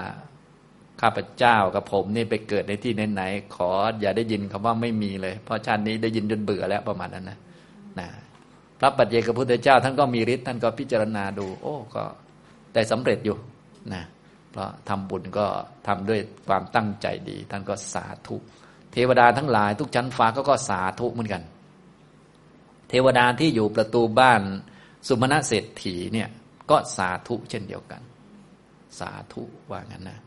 [1.00, 7.38] ข้าพเจ้ากับผมนี่ไปเกิดในที่ไหนๆขออย่าได้ยินคำว่าไม่มีเลย เพราะชาตินี้ได้ยินจนเบื่อแล้วประมาณนั้นนะ
[8.00, 8.08] นะ
[8.80, 12.04] พระปัจเจกพุทธเจ้า ท่านก็มีฤทธิ์ท่านก็พิจารณาดู โอ้ก็
[12.74, 13.36] ได้สำเร็จอยู่
[13.94, 14.04] นะ
[14.50, 15.46] เพราะทำบุญก็
[15.86, 18.36] ทำด้วยความตั้งใจดี ท่านก็สาธุ
[18.92, 21.42] เทวดาทั้งหลาย ทุกชั้นฟ้าก็ก็สาธุเหมือนกัน
[22.88, 24.42] เทวดาที่อยู่ประตูบ้าน
[25.08, 26.28] สุมาณเศรษฐีเนี่ย
[26.70, 28.02] ก็สาธุเช่นเดียวกัน
[28.98, 30.18] สาธุว่างั้นนะ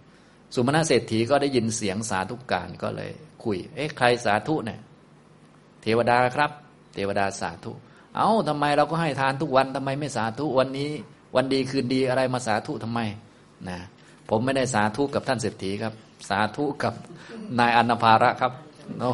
[0.54, 3.12] สุมาณเศรษฐีก็ได้ยินเสียงสาธุการก็เลย
[3.44, 4.80] คุย เอ๊ะใครสาธุเนี่ย
[5.82, 6.52] เทวดาครับ
[6.94, 7.72] เทวดาสาธุ
[8.20, 10.92] เอา้าทำไมเราก็ให้ทานทุกวันทำไมไม่สาธุวันนี้
[11.36, 13.00] วันดีคืนดีอะไรมาสาธุทำไม
[13.70, 13.78] นะ
[14.30, 15.94] ผมไม่ได้สาธุกับท่านเศรษฐีครับ
[16.30, 16.94] สาธุกับ
[17.60, 18.52] นายอนภาระครับ
[19.00, 19.12] โอ้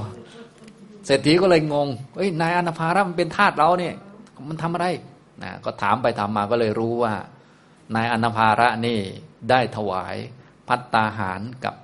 [1.05, 3.95] เศรษฐีก็เลยงงเฮ้ยนายอนภาระมันเป็นทาสเราเนี่ย
[4.49, 4.87] มันทำอะไร
[5.43, 7.13] นะก็ถามไปถามมาก็เลยรู้ว่า
[7.95, 8.99] นายอนภาระนี่
[9.49, 10.15] ได้ถวาย
[10.67, 11.75] พัตตาหารกับ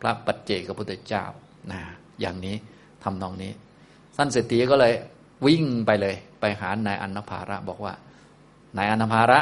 [0.00, 1.24] พระปัจเจกพุทธเจ้า
[1.72, 1.80] นะ
[2.20, 2.56] อย่างนี้
[3.04, 3.52] ทำนองนี้
[4.16, 4.92] ท่านเศรษฐีก็เลย
[5.46, 7.94] วิ่งไปเลย ไปหานายอนนภาระบอกว่า
[8.76, 9.40] นายอนนภาระ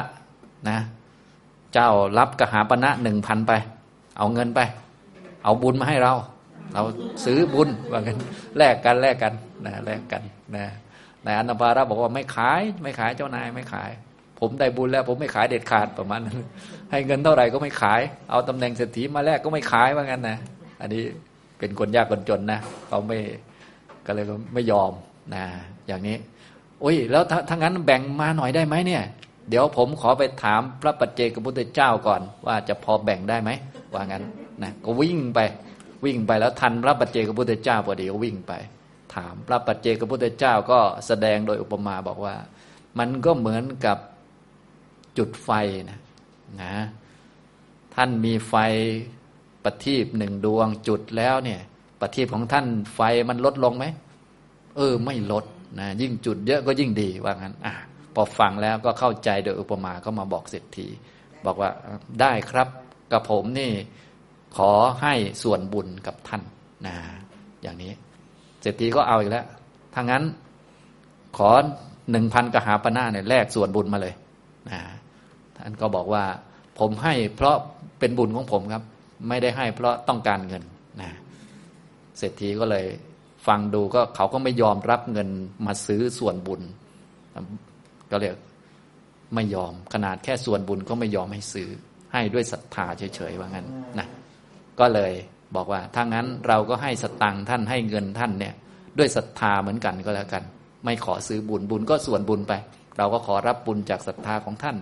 [0.69, 0.79] นะ
[1.73, 3.53] เจ้ารับกหาปณะหนึ่งพันไป
[4.19, 4.61] เอาเงินไป
[5.45, 6.15] เอาบุญมาให้เรา
[6.73, 6.83] เรา
[7.25, 8.17] ซื้อบุญว่ากัน
[8.59, 9.33] แลกกันแลกกัน
[9.67, 10.23] นะแลกกัน
[10.57, 10.65] นะ
[11.25, 13.91] นายอนนภาระบอกว่าไม่ขาย ไม่ขายเจ้านายไม่ขาย
[14.39, 16.39] ผมได้บุญแล้ว ผมไม่ขายเด็ดขาดประมาณนั้น
[16.91, 20.39] ให้เงินเท่าไหร่ก็ไม่ขาย เอาตำแหน่งเศรษฐีมาแลกก็ไม่ขายว่างั้นนะ
[20.81, 21.03] อันนี้
[21.59, 23.19] เป็นคนยากคนจนนะเขาไม่
[24.07, 24.93] ก็เลยไม่ยอม
[25.35, 25.45] นะ
[25.93, 26.19] อย่างนี้
[26.81, 29.03] โอ้ยแล้วถ้างั้นแบ่งมาหน่อยได้ไหมเนี่ย
[29.49, 33.51] เดี๋ยวผมขอไปถามพระปัจเจกพุทธเจ้าก่อน ว่าจะพอแบ่งได้ไหม
[33.93, 34.25] ว่างั้น
[34.63, 35.39] นะก็วิ่งไป
[36.05, 38.53] วิ่งไปแล้วทันพระปัจเจกพุทธเจ้าพอดีก็วิ่งไป
[39.15, 42.35] ถามพระปัจเจกพุทธเจ้าก็แสดงโดยอุปมาบอกว่า
[42.99, 43.99] มันก็เหมือนกับ
[45.19, 45.51] จุดไฟ
[45.91, 45.99] นะ
[46.63, 46.75] นะ
[47.95, 48.55] ท่านมีไฟ
[49.65, 51.61] ประทีปหนึ่งดวงจุดแล้วเนี่ย
[52.01, 53.85] ประทีปของท่านไฟมันลดลงไหม
[54.77, 55.45] เออ ไม่ลด
[55.79, 57.75] นะยิ่งจุดเยอะก็ยิ่งดีว่างั้นอะ
[58.15, 60.87] พอฟังแล้วก็เข้าใจโดยอุปมาก็มาบอกเศรษฐี
[61.47, 61.71] บอกว่า
[62.21, 62.69] ได้ครับ
[63.13, 63.71] กับผมนี่
[64.57, 64.71] ขอ
[65.03, 66.43] ให้ส่วนบุญกับท่าน
[66.87, 66.95] นะ
[67.63, 67.93] อย่างนี้
[68.63, 69.47] เศรษฐีก็เอาอีกแล้ว
[69.95, 70.23] ถ้างั้น
[71.37, 71.51] ขอ
[72.11, 74.15] หนึ่งพันกหาปณะเนี่ยแลกส่วนบุญมาเลย
[74.71, 74.81] นะ
[75.57, 76.25] ท่านก็บอกว่า
[76.79, 77.57] ผมให้เพราะ
[77.99, 78.83] เป็นบุญของผมครับ
[79.29, 80.63] ไม่ได้ให้เพราะต้องการเงิน
[81.01, 81.11] นะ
[82.19, 82.87] เศรษฐีก็เลย
[83.47, 85.29] ฟังดูก็เขาก็ไม่ยอมรับเงิน
[85.67, 86.63] มาซื้อส่วนบุญ
[88.11, 88.37] ก็เรียก
[89.35, 91.69] ไม่ยอมขนาดแค่ส่วนบุญก็ไม่ยอมให้ซื้อ
[92.13, 93.67] ให้ด้วยศรัทธาเฉยๆว่างั้น
[93.99, 94.07] นะ
[94.81, 95.13] ก็เลย
[95.57, 98.55] บอกว่าถ้างั้นเราก็ให้สตังค์ท่านให้เงินท่านเนี่ย
[98.99, 100.43] ด้วยศรัทธาเหมือนกันก็แล้วกัน
[100.85, 102.53] ไม่ขอซื้อบุญบุญก็ส่วนบุญไป
[102.99, 104.77] เราก็ขอรับบุญจากศรัทธาของท่าน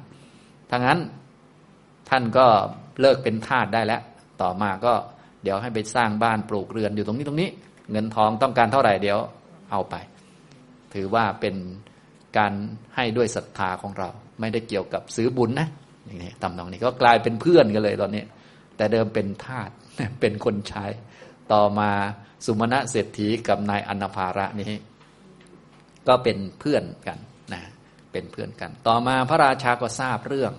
[0.70, 0.98] ถ้างั้น
[2.10, 2.46] ท่านก็
[3.00, 4.00] เลิกเป็นทาสได้แล้ว
[4.42, 4.92] ต่อมาก็
[5.42, 7.48] เดี๋ยวให้ไปสร้างบ้านปลูกเรือนอยู่ตรงนี้ตรงนี้
[7.90, 9.18] เงินทองต้องการเท่าไหร่เดี๋ยว
[9.70, 9.94] เอาไป
[10.94, 11.54] ถือว่าเป็น
[12.38, 12.52] การ
[12.94, 14.08] ให้ด้วยศรัทธาของเรา
[14.40, 15.68] ไม่ได้เกี่ยวกับซื้อบุญนะ
[16.06, 18.24] อย่างนี้ตำนองนี้ก็กลายเป็นเพื่อนกันเลยตอนนี้
[18.76, 19.70] แต่เดิมเป็นทาส
[20.20, 20.84] เป็นคนใช้
[21.52, 21.90] ต่อมา
[22.46, 24.72] สุมาณะเศรษฐีกับนายอนภาระนี้
[26.08, 27.18] ก็เป็นเพื่อนกัน
[27.52, 27.62] นะ
[28.12, 30.52] เป็นเพื่อนกัน ต่อมาพระราชาก็ทราบเรื่อง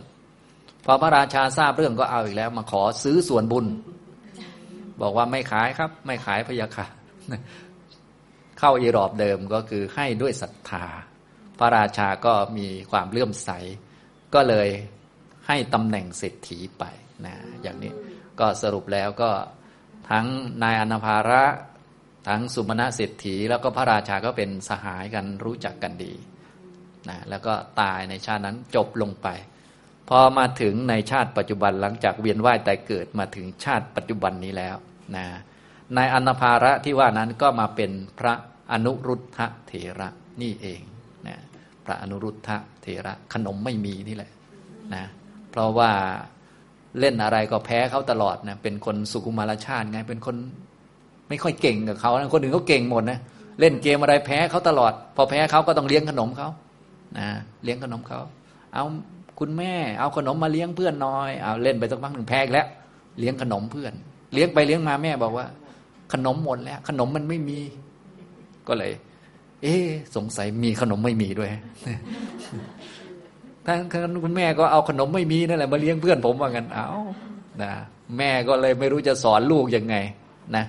[0.86, 3.65] พอพระราชาทราบเรื่องก็เอาอีกแล้ว มาขอซื้อส่วนบุญ
[5.02, 6.88] บอกว่าไม่ขายครับ ไม่ขายพยาค่ะ
[8.60, 10.86] เข้าอีรอบเดิมก็คือให้ด้วยศรัทธา
[11.60, 13.50] พระราชาก็มีความเลื่อมใส
[14.34, 14.70] ก็เลย
[15.48, 16.84] ให้ตำแหน่งเศรษฐีไป
[17.26, 17.91] นะอย่างนี้
[18.39, 19.32] ก็สรุปแล้วก็
[20.10, 20.26] ทั้ง
[20.63, 21.44] นายอนภาระ
[22.28, 26.13] ทั้งสุมาณะเศรษฐี แล้วก็พระราชาก็เป็นสหายกันรู้จักกันดี
[27.10, 29.28] นะแล้วก็ตายในชาตินั้นจบลงไป
[30.10, 34.76] พอมาถึงในชาติปัจจุบันหลังจากเวียนว่ายแต่เกิดมาถึงชาติปัจจุบันนี้แล้ว
[35.15, 35.26] นะ
[35.95, 38.34] ในอนภาระที่ว่านั้นก็มาเป็นพระ
[38.71, 40.10] อนุรุทธะเถระ
[40.41, 40.82] นี่เอง
[41.27, 41.38] นะ
[41.86, 44.32] พระอนุรุทธะเถระขนมไม่มีนี่แหละ
[44.95, 45.04] นะ
[45.51, 45.91] เพราะว่า
[46.99, 50.36] เล่นอะไรก็แพ้เขาตลอดนะเป็นคนสุกุมารชาติไงเป็นคน
[51.30, 53.19] ไม่ค่อยเก่งกับเขานะคนอื่นเขาเก่งหมดนะ
[53.60, 56.49] เล่นเกมอะไรแพ้เขาตลอด พอแพ้เขาก็ต้องเลี้ยงขนมเขา
[57.17, 57.27] นะ
[57.63, 58.19] เลี้ยงขนมเขา
[58.73, 58.84] เอา
[59.39, 62.67] คุณแม่เอาขนมมาเลี้ยงเพื่อนน้อยเอาเล่นไปสักพักหนึ่งแพ้แล้ว
[63.19, 63.93] เลี้ยงขนมเพื่อน
[64.34, 65.45] เลี้ยงไปเลี้ยงมาแม่บอกว่า
[66.13, 67.60] ขนมหมดแล้ว ขนมมันไม่มี
[68.67, 68.91] ก็เลย
[69.63, 69.76] เอ๊
[70.15, 71.52] สงสัยมีขนมไม่มีด้วย
[73.65, 73.76] ท่า
[74.10, 76.89] นคุณแม่ก็เอาขนมไม่มีนั่นแหละมาเลี้ยงเพื่อนผมว่างั้นเอา
[77.62, 77.71] นะ
[78.17, 79.95] แม่ก็เลยไม่รู้จะสอนลูกยังไง
[80.56, 80.65] นะ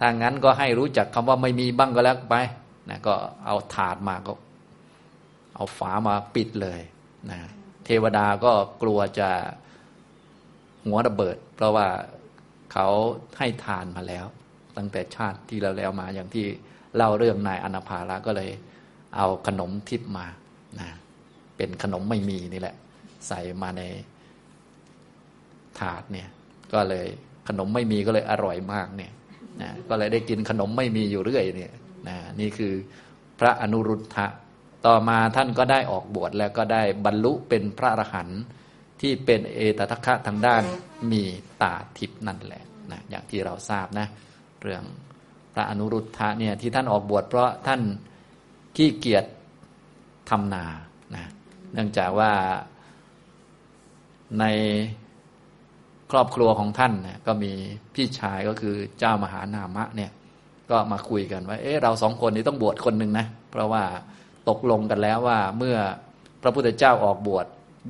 [0.00, 2.34] ถ้างั้นก็ให้รู้จักคำว่าไม่มีบ้างก็แล้วไป
[2.90, 3.14] นะก็
[3.46, 4.32] เอาถาดมาก็
[5.54, 6.80] เอาฝามาปิดเลย
[7.30, 7.38] นะ
[7.84, 8.52] เทวดาก็
[8.82, 9.28] กลัวจะ
[10.84, 11.86] หัวระเบิด เพราะว่า
[12.72, 12.88] เขา
[13.38, 14.26] ให้ทานมาแล้ว
[14.76, 16.46] ตั้งแต่ชาติที่เราแล้วมาอย่างที่
[16.96, 18.50] เล่าเรื่องนายอนาภาระก็เลย
[19.16, 20.26] เอาขนมทิพมา
[20.80, 20.88] นะ
[21.56, 22.76] เป็นขนมไม่มีนี่แหละ
[23.28, 23.82] ใส่มาใน
[25.78, 26.28] ถาดเนี่ย
[26.72, 27.06] ก็เลย
[27.48, 29.12] ขนมไม่มีก็เลยอร่อยมากเนี่ย
[29.62, 31.72] นะก็เลยได้กินขนมไม่มีอยู่เรื่อยเนี่ย
[32.08, 32.72] นะนี่คือ
[33.40, 34.26] พระอนุรุทธะ
[34.86, 38.40] ต่อมาท่านก็ได้ออกบวชแล้วก็ได้บรรลุเป็นพระอรหันต์
[39.00, 40.62] ที่เป็นเอตทัคคะทางด้าน
[41.12, 41.22] มี
[41.62, 44.06] ตาทิพนั่นแหละนะอย่างที่เราทราบนะ
[44.62, 44.84] เรื่อง
[45.54, 47.80] พระอนุรุทธะเนี่ยที่ท่านออกบวชเพราะท่าน
[48.76, 49.24] ขี้เกียจ
[50.30, 50.64] ทำนา
[51.14, 51.24] นะ
[51.72, 52.32] เนื่องจากว่า
[54.40, 54.44] ใน
[56.10, 57.52] ครอบครัวของท่านเนี่ยก็มี
[57.94, 60.10] พี่ชายก็คือเจ้ามหานามะเนี่ย
[60.70, 63.82] ก็มาคุยกันว่า เอ๊ะเราสองคนนี้ต้องบวชคนหนึ่งนะ เพราะว่า
[64.48, 65.76] ตกลงกันแล้วว่าเมื่อ
[66.42, 67.46] พระพุทธเจ้าออกบวช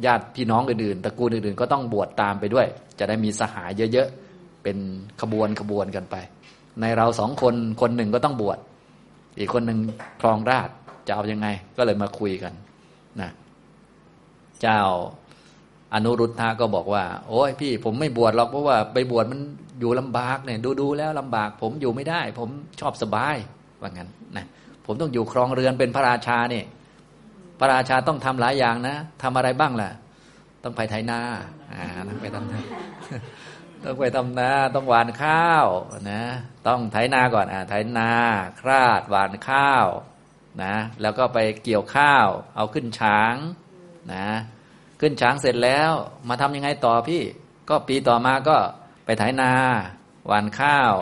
[0.06, 2.66] ญาติพี่น้องอื่นๆตระกูลอื่นๆก็ต้องบวชตามไปด้วย
[2.98, 4.78] จะได้มีสหายเยอะๆ เป็น
[5.20, 6.16] ขบวนขบวนกันไป
[6.80, 8.58] ในเราสองคนคนหนึ่งก็ต้องบวช
[9.38, 9.78] อีกคนหนึ่ง
[10.20, 10.68] ครองราช
[11.06, 12.52] จะเอายังไง ก็เลยมาคุยกัน
[13.20, 13.30] นะ
[14.62, 14.80] เจ้า
[15.94, 19.40] อนุรุทธะก็บอกว่า โอ้ยพี่ ผมไม่บวชหรอกเพราะว่าไปบวชมัน
[19.80, 22.48] อยู่ลำบากเนี่ย ดูดูแล้วลำบาก ผมอยู่ไม่ได้ ผม
[22.80, 23.36] ชอบสบาย
[23.80, 24.46] ว่างั้นนะ
[24.86, 26.64] ผมต้องอยู่ครองเรือนเป็นพระราชาเนี่ย
[27.58, 29.90] พระราชาต้องทำหลายอย่างนะทำอะไรบ้างล่ะ
[30.64, 31.20] ต้องไปไถนา
[31.72, 32.50] อ่าต้องไปทำ
[33.84, 35.66] ต้องไปทำนาต้องหวานข้าว
[36.10, 36.22] นะ
[36.66, 38.10] ต้องไถนาก่อนอ่าไถนา
[38.60, 39.86] คราดหวานข้าว
[40.62, 43.34] นะ แล้วก็ไปเกี่ยวข้าว เอาขึ้นช้าง
[44.12, 44.26] นะ
[45.00, 45.92] ขึ้นช้างเสร็จแล้ว
[46.28, 47.22] มาทำยังไงต่อพี่
[47.68, 48.56] ก็ปีต่อมาก็
[49.04, 49.52] ไปไถนา
[50.26, 50.92] หวานข้าว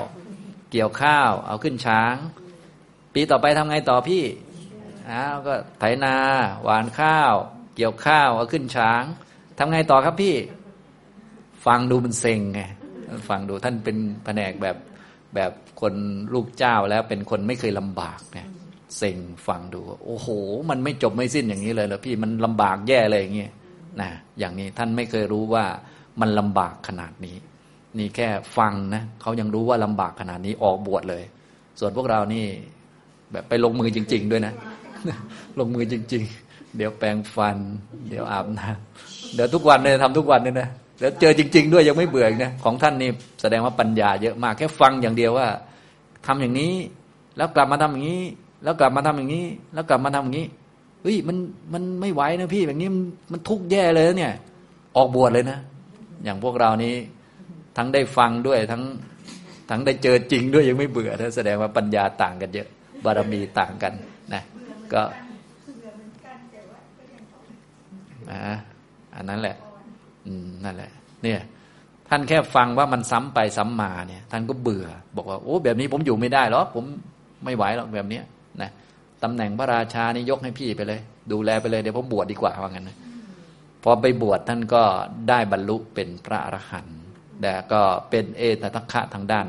[0.73, 2.15] เกี่ยวข้าว เอาขึ้นช้าง
[3.15, 4.25] ปีต่อไปทำไงต่อพี่
[5.11, 6.15] อ้าวก็ไถนา
[6.65, 7.35] หวานข้าว
[7.77, 9.03] เกี่ยวข้าวเอาขึ้นช้าง
[9.59, 10.37] ทำไงต่อครับพี่
[11.69, 12.61] ฟังดูมันเซ็งไง
[13.29, 14.77] ฟังดูท่านเป็นแผนกแบบ
[15.35, 15.95] แบบคน
[16.35, 18.49] ลูกเจ้าแล้วเป็นคนไม่เคยลำบากเนี่ย
[18.99, 20.29] เซ็งฟังดู โอ้โห
[20.71, 23.53] มันไม่จบไม่สิ้นอย่างนี้เลยแล้วพี่มันลำบากแย่เลยอย่างเงี้ย
[24.01, 25.65] นะอย่างนี้ท่านไม่เคยรู้ว่า
[26.21, 27.37] มันลำบากขนาดนี้
[27.99, 28.29] นี่แค่
[28.59, 31.25] ฟังนะเขายังรู้ว่าลำบากขนาดนี้ออกบวชเลย
[31.81, 32.45] ส่วนพวกเรานี่
[33.33, 34.55] แบบไปลงมือจริง ๆ ด้วยนะ
[35.59, 37.57] ลงมือจริง ๆ เดี๋ยวแปรงฟัน
[38.09, 45.49] เดี๋ยวอาบน้ำเดี๋ยวทุกวันเลยทำทุกวันเลยนะ เดี๋ยวเจอจริง ๆ ด้วยยังไม่เบื่อนะของท่านนี่แสดงว่าปัญญาเยอะมากแค่ฟังอย่างเดียวว่า
[46.27, 46.75] ทำอย่างนี้
[47.37, 48.23] แล้วกลับมาทำอย่างนี้
[48.65, 50.47] แล้วกลับมาทำอย่างนี้ แล้วกลับมาทำอย่างนี้
[51.03, 51.37] เฮ้ยมัน
[51.73, 54.33] มันไม่ไหวนะพี่แบบนี้มันมันทุกข์แย่เลยเนี่ย
[54.97, 55.59] ออกบวชเลยนะ
[56.25, 56.95] อย่างพวกเรานี้
[57.77, 58.83] ทั้งได้ฟังด้วยทั้ง
[59.71, 62.69] ทั้งได้เจอจริงด้วยยังไม่เบื่อนะแสดงว่าปัญญาต่างกันเยอะ
[63.05, 63.93] บารมีต่างกัน
[64.35, 64.43] นะ
[64.93, 65.03] ก็
[69.17, 69.57] อันนั้นแหละ
[70.65, 70.91] นั่นแหละ
[71.23, 71.41] เนี่ย
[72.09, 76.85] ท่านแค่ฟังว่ามันซ้ำไปซ้ำมาเนี่ย ท่านก็เบื่อ บอกว่าโอ้แบบนี้ผมอยู่ไม่ได้หรอกผม
[77.45, 78.25] ไม่ไหวหรอกแบบเนี้ย
[78.63, 78.71] นะ
[79.23, 81.01] ตำแหน่งพระราชานี่ยกให้พี่ไปเลย
[81.33, 82.99] ดูแลไปเลยเดี๋ยวผมบวชดีกว่าว่างั้นนะ
[83.83, 84.83] พอไปบวชท่านก็
[85.29, 86.99] ได้บรรลุเป็นพระอรหันต์
[87.43, 89.47] แต่ก็เป็นเอตทัคคะทางด้าน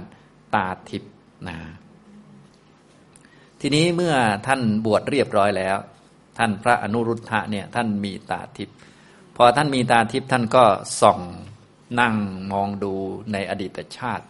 [0.55, 1.03] ตาทิพ
[1.47, 1.57] นะ
[3.61, 4.13] ทีนี้เมื่อ
[4.47, 5.77] ท่านบวชเรียบร้อยแล้ว
[6.37, 8.69] ท่านพระอนุรุทธะเนี่ย ท่านมีตาทิพ
[9.41, 10.65] พอท่านมีตาทิพย์ท่านก็
[11.01, 11.19] ส่อง
[11.99, 12.15] นั่ง
[12.51, 12.93] มองดู
[13.33, 14.25] ในอดีตชาติ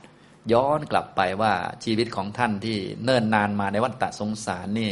[0.51, 4.91] ย้อนกลับไปว่าชีวิตของท่านที่เนิ่นนานมาในวัฏฏะสงสารนี่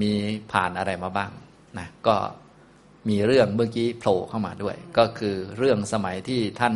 [0.00, 0.12] มี
[0.52, 1.30] ผ่านอะไรมาบ้าง
[1.78, 2.16] นะก็
[3.08, 6.74] มีเรื่องเมื่อกี้โผล่เข้ามาด้วย ก็คือเรื่องสมัยที่ท่าน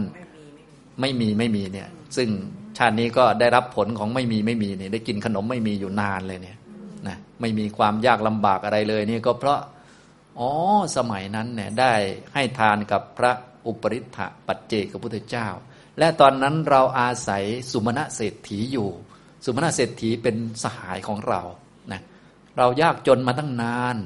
[1.01, 2.29] ไม่มีไม่มีเนี่ย ซึ่ง
[2.79, 6.59] ชาตินี้ก็ได้รับผลของไม่มีไม่มีเนี่ยได้กินขนมไม่มีอยู่นานเลยเนี่ย
[7.09, 9.61] นะไม่มีความยากลำบากอะไรเลยนี่ก็เพราะ
[10.38, 10.51] อ๋อ
[10.97, 11.94] สมัยนั้นเนี่ยได้
[12.35, 13.33] ให้ทานกับพระ
[13.66, 15.49] อุปริ t ถปัจเจกพุทธเจ้า
[15.99, 18.88] และตอนนั้นเราอาศัยสุมาณะเศรษฐีอยู่
[19.44, 21.42] สุมาณะเศรษฐีเป็นสหายของเรา
[21.92, 22.03] นะ
[22.59, 23.97] เรายากจนมาตั้งนาน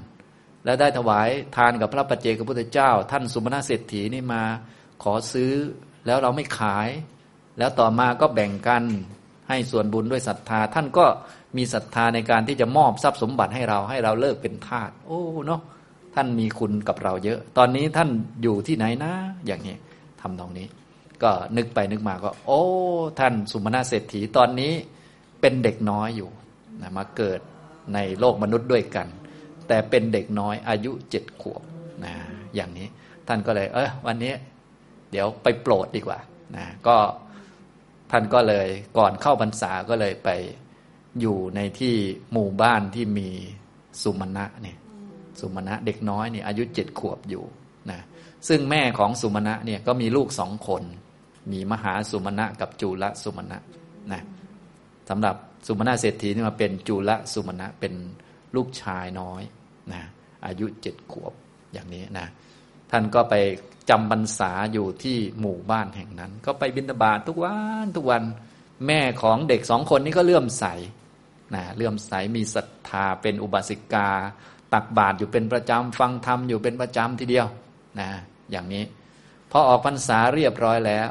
[0.64, 4.43] และได้ถวายทานกับพระปัจเจกพุทธเจ้า ท่านสุมาณะเศรษฐีนี่มา
[5.03, 5.53] ขอซื้อ
[6.07, 6.88] แล้วเราไม่ขาย
[7.59, 8.83] แล้วต่อมาก็แบ่งกัน
[9.49, 11.07] ให้ส่วนบุญด้วยศรัทธา ท่านก็
[11.57, 15.61] มีศรัทธาในการที่จะมอบทรัพย์สมบัติให้เราให้เราเลิกเป็นทาสโอ้เนาะ
[16.14, 18.09] ท่านมีคุณกับเราเยอะ ตอนนี้ท่าน
[18.42, 19.12] อยู่ที่ไหนนะ
[19.47, 19.77] อย่างนี้
[20.21, 20.66] ทำตรงนี้
[21.23, 22.62] ก็นึกไปนึกมาก็ โอ้
[23.18, 24.73] ท่านสุมาณะเศรษฐีตอนนี้
[25.40, 26.31] เป็นเด็กน้อยอยู่
[26.83, 27.40] นะมาเกิด
[27.94, 29.07] ในโลกมนุษย์ด้วยกัน
[29.68, 31.62] แต่เป็นเด็กน้อยอายุเจ็ดขวบ
[32.05, 32.12] นะ
[32.55, 32.88] อย่างนี้
[33.29, 34.33] ท่านก็เลย เออวันนี้
[35.11, 36.18] เดี๋ยวไปโปรดดีกว่า
[36.57, 36.97] นะก็
[38.11, 38.68] ท่านก็เลย
[38.99, 40.29] ก่อนเข้าพรรษาก็เลยไป
[41.21, 41.94] อยู่ในที่
[42.33, 43.29] หมู่บ้านที่มี
[44.03, 44.78] สุมาณะเนี่ย
[45.40, 47.44] สุมาณะเด็กน้อยเนี่ยอายุเจ็ดขวบอยู่
[47.90, 48.01] นะ
[48.48, 50.83] ซึ่งแม่ของสุมาณะเนี่ยก็มีลูกสองคน
[51.53, 53.59] มีมหาสุมาณะกับจุลสุมาณะ
[54.12, 54.22] นะ
[55.09, 57.94] สำหรับสุมาณะเศรษฐีนี่มาเป็นจุลสุมาณะเป็น
[58.57, 59.42] ลูกชายน้อย
[59.92, 60.03] นะ
[60.46, 61.33] อายุเจ็ดขวบ
[61.72, 62.27] อย่างนี้นะ
[62.90, 63.35] ท่านก็ไป
[63.90, 68.22] จำพรรษาอยู่ที่หมู่บ้านแห่งนั้น ก็ไปบิณฑบาตทุกวันทุกวัน
[68.87, 70.64] แม่ของเด็กสองคนนี้ก็เลื่อมใส
[71.55, 74.11] นะเลื่อมใสมีศรัทธาเป็นอุบาสิกา
[74.75, 77.47] ตักบาตรอยู่เป็นประจำฟังธรรมอยู่เป็นประจำทีเดียว
[78.01, 78.11] นะ
[78.51, 78.85] อย่างนี้
[79.51, 81.09] พอออกพรรษาเรียบร้อยแล้ว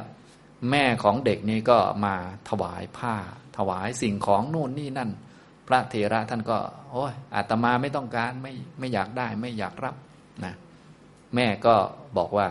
[0.69, 2.15] แม่ของเด็กนี้ก็มา
[2.49, 3.15] ถวายผ้า
[3.57, 5.09] ถวายสิ่งของโน่นนี่นั่น
[5.67, 6.57] พระเถระท่านก็
[6.91, 9.95] โอ้ยอาตมาไม่ต้องการไม่ไม่อยากได้ไม่อยากรับ
[10.43, 10.53] นะ
[11.35, 11.75] แม่ก็
[12.17, 12.47] บอกว่า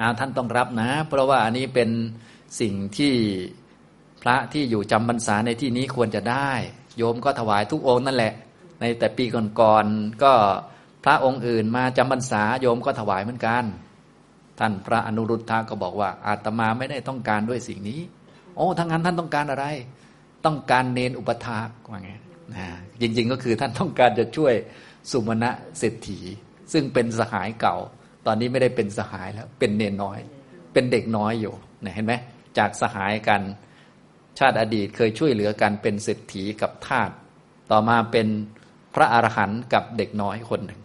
[0.00, 1.90] อาท่านต้องรับนะ เพราะว่าอันนี้เป็น
[2.60, 3.14] สิ่งที่
[4.22, 6.50] พระที่อยู่จำพรรษาในที่นี้ควรจะได้
[6.96, 8.34] โยมก็ถวายทุกองค์นั่นแหละ
[8.84, 9.24] ในแต่ปี
[9.60, 10.32] ก่อนๆก็
[11.04, 13.64] พระองค์อื่นมาจำพรรษาโยมก็ถวายเหมือนกัน
[14.58, 18.00] ท่านพระอนุรุทธะก็บอกว่า อาตมาไม่ได้ต้องการด้วยสิ่งนี้
[18.56, 19.66] โอ้ทั้งนั้นท่านต้องการอะไร
[20.46, 22.10] ต้องการเนนอุปถากว่าไง
[22.54, 22.66] นะ
[23.00, 24.54] จริงๆก็คือท่านต้องการจะช่วย
[25.10, 26.20] สุมาณะเศรษฐี
[26.72, 27.76] ซึ่งเป็นสหายเก่า
[28.26, 30.18] ตอนนี้ไม่ได้เป็นสหายแล้ว เป็นเนนน้อย
[30.72, 31.54] เป็นเด็กน้อยอยู่
[31.94, 32.14] เห็นไหม
[32.58, 33.42] จากสหายกัน
[34.38, 37.10] ชาติอดีตเคยช่วยเหลือกันเป็นเศรษฐีกับทาส
[37.70, 38.26] ต่อมาเป็น
[38.94, 40.80] พระอรหันต์กับเด็กน้อยคนหนึ่ง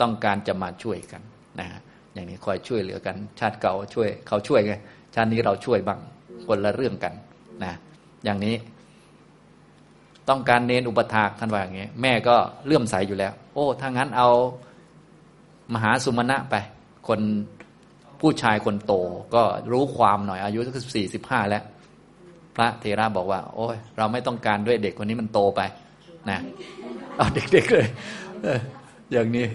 [0.00, 1.22] ต้องการจะมาช่วยกัน
[1.60, 1.68] นะ
[2.14, 4.74] อย่างนี้คอยช่วยเหลือกัน ชาติเก่าช่วยเขาช่วยไง
[5.14, 6.00] ชาตินี้เราช่วยบ้าง
[6.46, 7.14] คนละเรื่องกัน
[7.64, 7.72] นะ
[8.24, 8.54] อย่างนี้
[10.28, 14.28] ต้องการเน้นอุปถากท่านว่าอย่างนี้ แม่ก็เลื่อมใสอยู่แล้ว โอ้ถ้างั้นเอา
[15.74, 16.54] มหาสุมาณะไป
[17.08, 17.20] คน
[18.20, 18.92] ผู้ชายคนโต
[19.34, 19.42] ก็
[19.72, 21.64] รู้ความหน่อยอายุสักสี่สิบห้าแล้ว
[22.56, 25.60] พระเทระบอกว่า โอ้ยเราไม่ต้องการด้วยเด็กคนนี้มันโตไป
[26.30, 26.38] นะ
[27.16, 27.88] เอาเด็กๆเลย
[29.12, 29.46] อย่างนี้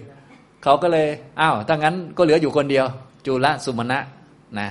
[0.63, 1.07] เขาก็เลย
[1.41, 2.85] อ้าวถ้างั้นก็เหลืออยู่คนเดียว
[3.25, 3.99] จุลสุมาณะ
[4.59, 4.69] นะ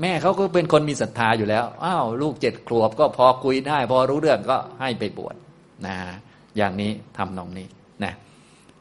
[0.00, 5.34] แม่เขาก็เป็นคนมีศรัทธาอยู่แล้ว อ้าวลูกเจ็ดขวบก็พอคุยได้ พอรู้เรื่องก็ให้ไปบวช
[5.86, 5.96] นะ
[6.56, 7.66] อย่างนี้ทำนองนี้
[8.04, 8.12] นะ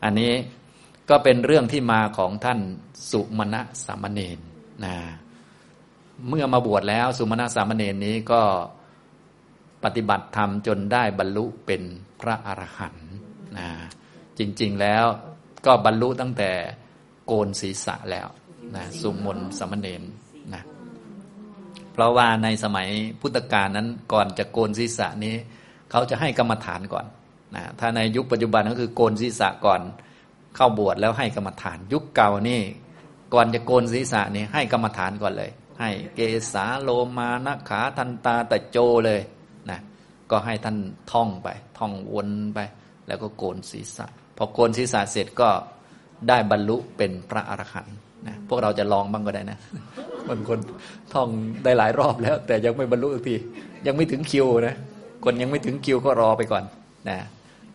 [0.04, 0.32] อันนี้
[1.10, 2.60] ก็เป็นเรื่องที่มาของท่าน
[3.12, 4.40] สุมาณะสามเณร
[4.86, 4.96] นะ
[6.30, 8.42] เมื่อมาบวชแล้วสุมาณะสามเณรนี้ก็
[9.84, 11.82] ปฏิบัติธรรมจนได้บรรลุเป็น
[12.22, 13.08] พระอรหันต์
[13.58, 13.68] นะ
[14.38, 15.06] จริง ๆแล้ว
[15.66, 16.52] ก็บรรลุตั้งแต่
[17.26, 18.28] โกนศีรษะแล้ว
[18.76, 20.04] นะสุมนสามเณร
[20.54, 20.64] นะ
[21.94, 22.88] เพราะว่าในสมัย
[23.22, 25.36] พุทธกาลนั้นก่อนจะโกนศีรษะนี้
[25.92, 27.06] เขาจะให้กรรมฐานก่อน
[27.56, 29.82] นะถ้าในยุคปัจจุบันก็คือโกนศีรษะก่อน
[30.56, 32.62] เข้าบวชแล้วให้กรรมฐาน ยุคเก่านี่
[33.34, 36.20] ก่อนจะโกนศีรษะนี่ให้กรรมฐานก่อนเลย ให้เก
[36.54, 39.22] สาโลมานะขาทันตาตะโจเลย
[40.32, 40.78] ก็ให้ท่าน
[41.12, 41.48] ท่องไป
[41.80, 42.60] ท่องวนไป
[43.08, 44.06] แล้วก็โกนศีรษะ
[44.38, 45.50] พอโกนศีรษะเสร็จก็
[46.30, 47.96] ได้บรรลุเป็นพระอรหันต์
[48.28, 49.58] นะพวกเราจะลองบ้างก็ได้นะ
[50.30, 50.60] บางคน
[51.14, 51.28] ท่อง
[51.64, 53.36] ได้หลายรอบแล้ว แต่ยังไม่บรรลุที
[53.88, 54.76] ยังไม่ถึงคิวนะ
[55.24, 56.64] คนยังไม่ถึงคิวก็รอไปก่อน
[57.10, 57.18] นะ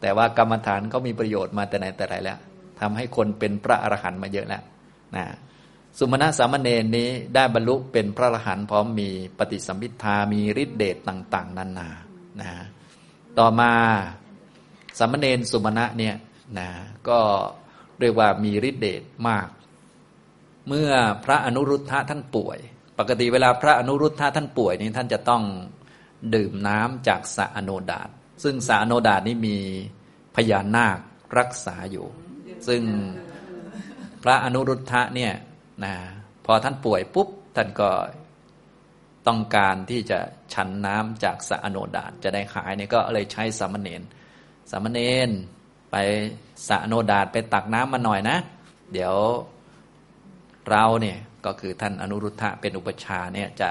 [0.01, 2.39] แต่ว่ากรรมฐานเขามีประโยชน์มาแต่ไหนแต่ไรแล้ว
[2.81, 4.63] ทำให้คนเป็นพระอรหันต์มาเยอะแล้ว
[5.17, 5.25] นะ
[5.99, 11.89] สุมาณะสามเณรนี้ได้บรรลุเป็นพระอรหันต์พร้อมมีปฏิสัมพิทามีฤทธิเดชต่าง ๆ นานา
[12.41, 12.51] นะ
[13.39, 13.73] ต่อมา
[14.99, 16.15] สามเณรสุมาณะเนี่ย
[16.59, 16.69] นะ
[17.09, 17.21] ก็
[18.01, 19.49] เรียกว่ามีฤทธิเดชมาก
[20.69, 20.91] เมื่อ
[21.25, 22.59] พระอนุรุทธะท่านป่วย
[22.99, 25.43] ปกติเวลาพระอนุรุทธะท่านป่วยนี่ท่านจะต้อง
[26.35, 28.09] ดื่มน้ำจากสะอโนดาต
[28.43, 29.57] ซึ่งสะอโนดาตนี้มี
[30.35, 30.99] พญานาค
[31.39, 32.07] รักษาอยู่
[32.69, 32.83] ซึ่ง
[34.23, 35.33] พระอนุรุทธะเนี่ย
[35.85, 35.95] นะ
[36.47, 37.91] พอท่านป่วยปุ๊บท่านก็
[39.29, 40.19] ต้องการที่จะ
[40.55, 44.03] ฉันน้ำจากสะอโนดาตจะได้ขายเนี่ยก็เลยใช้สามเณร
[44.71, 45.31] สามเณร
[45.91, 45.97] ไป
[46.69, 48.39] สะโนดาตไปตักน้ำมาหน่อยนะ
[48.93, 49.15] เดี๋ยว
[50.71, 53.71] เราเนี่ยก็คือท่านอนุรุทธะเป็นอุปชาเนี่ยจะ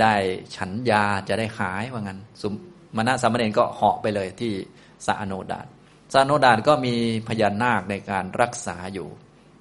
[0.00, 0.14] ได้
[0.56, 2.52] ฉันยาจะได้ขายว่างั้นสม
[2.96, 4.52] มณะสามเณรก็เหาะไปเลยที่
[5.06, 5.66] สะโนดาต
[6.12, 6.94] สะโนดาตก็มี
[7.28, 9.08] พญานาคในการรักษาอยู่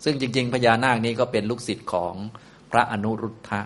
[0.04, 2.14] ซึ่งจริง ๆ พญานาคนี้ก็เป็นลูกศิษย์ของ
[2.72, 3.62] พระอนุรุทธะ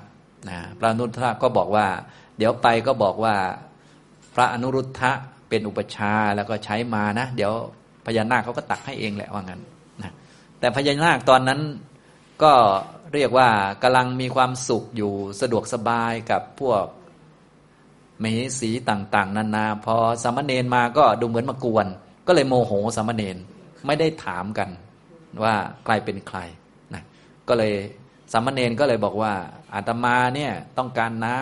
[0.50, 1.88] นะพระอนุรุทธะก็บอกว่า
[2.38, 3.36] เดี๋ยวไปก็บอกว่า
[4.36, 5.12] พระอนุรุทธะ
[5.50, 7.54] เป็นอุปชาแล้วก็ใช้มานะ เดี๋ยว
[8.06, 9.62] พญานาคเขาก็ตักให้เองแหละว่างั้น
[10.02, 10.12] นะ
[10.60, 11.60] แต่พญานาคตอนนั้น
[12.44, 12.54] ก็
[13.14, 13.50] เรียกว่า
[13.84, 16.86] กำลังมีความสุขอยู่สะดวกสบายกับพวก
[18.22, 21.88] มเหสีต่างๆ นานาพอสามเณรมาก็ดูเหมือนมากวน
[22.28, 23.38] ก็เลยโมโหสามเณร
[23.86, 24.70] ไม่ได้ถามกัน
[25.44, 25.54] ว่า
[25.86, 26.40] ใครเป็นใคร
[26.94, 27.04] นะ
[27.48, 27.74] ก็เลย
[28.32, 29.34] สามเณรก็เลยบอกว่า
[29.76, 31.40] อาตมาเนี่ยต้องการน้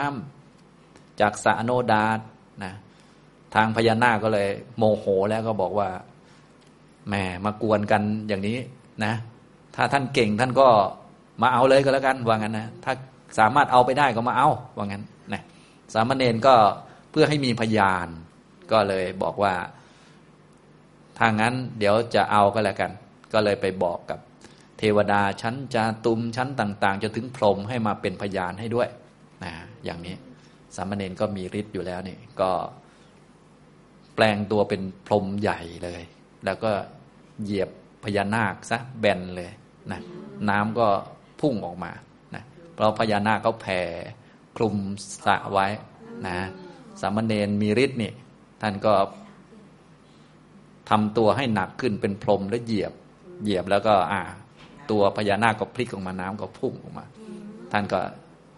[0.59, 2.19] ำจากสะโนดาต
[2.63, 2.73] นะ
[3.55, 5.89] ทางพญานาคก็เลย โมโหแล้วก็บอกว่า
[7.07, 7.13] แหม
[7.45, 8.57] มากวนกันอย่างนี้
[9.03, 9.13] นะ
[9.75, 10.67] ถ้าท่านเก่งท่านก็
[11.41, 12.93] มาเอาเลยก็แล้วกันว่างั้นนะถ้า
[13.39, 15.03] สามารถเอาไปได้ก็มาเอาว่างั้น
[15.33, 15.41] นะ
[15.93, 16.55] สามเณรก็
[17.11, 18.07] เพื่อให้มีพยาน
[18.71, 19.53] ก็เลยบอกว่า
[21.17, 22.91] ถ้างั้นเดี๋ยวจะเอาก็แล้วกัน
[23.33, 24.19] ก็เลยไปบอกกับ
[24.95, 28.87] วดาชั้นจาตุมชั้นต่างๆจะถึงพรหมให้มาเป็นพยานให้ด้วย
[29.43, 29.51] นะ
[29.85, 30.15] อย่างนี้
[30.75, 32.51] สามเณรก็มีฤทธิ์อยู่แล้วนี่ก็
[34.15, 36.01] แปลงตัวเป็นพรหมใหญ่เลย
[36.45, 36.71] แล้วก็
[37.43, 37.69] เหยียบ
[38.03, 39.51] พญานาคซะแบนเลย
[39.91, 40.01] นะ
[40.49, 40.87] น้ำก็
[41.41, 41.91] พุ่งออกมา
[42.35, 43.81] นะเพราะพญานาคเขาแผ่
[44.57, 44.75] คลุม
[45.25, 45.67] สะไว้
[46.27, 46.37] นะ
[47.01, 48.11] สามเณรมีฤทธิ์นี่
[48.61, 48.93] ท่านก็
[50.89, 52.93] ทำตัวให้หนักขึ้นเป็นพรหมแล้วเหยียบ
[53.43, 54.21] เหยียบแล้วก็อ่า
[54.91, 57.05] ตัวพญานาคก็พลิกออกมาน้ำก็พุ่งออกมา
[57.71, 57.99] ท่านก็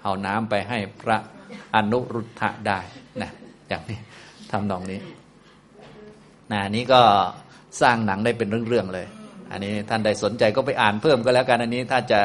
[0.04, 1.18] เอาน้ำไปให้พระ
[1.76, 2.80] อนุรุทธะได้
[3.22, 3.32] นะ
[3.68, 4.00] อย่างนี้
[4.52, 5.00] ทำนองนี้
[6.52, 7.02] นะนี้ก็
[7.82, 9.08] สร้างหนังได้เป็นเรื่องๆเลย
[9.52, 12.20] อันนี้ท่านใดสนใจก็ไปอ่านเพิ่มก็แล้วกันอันนี้ ถ้าจะ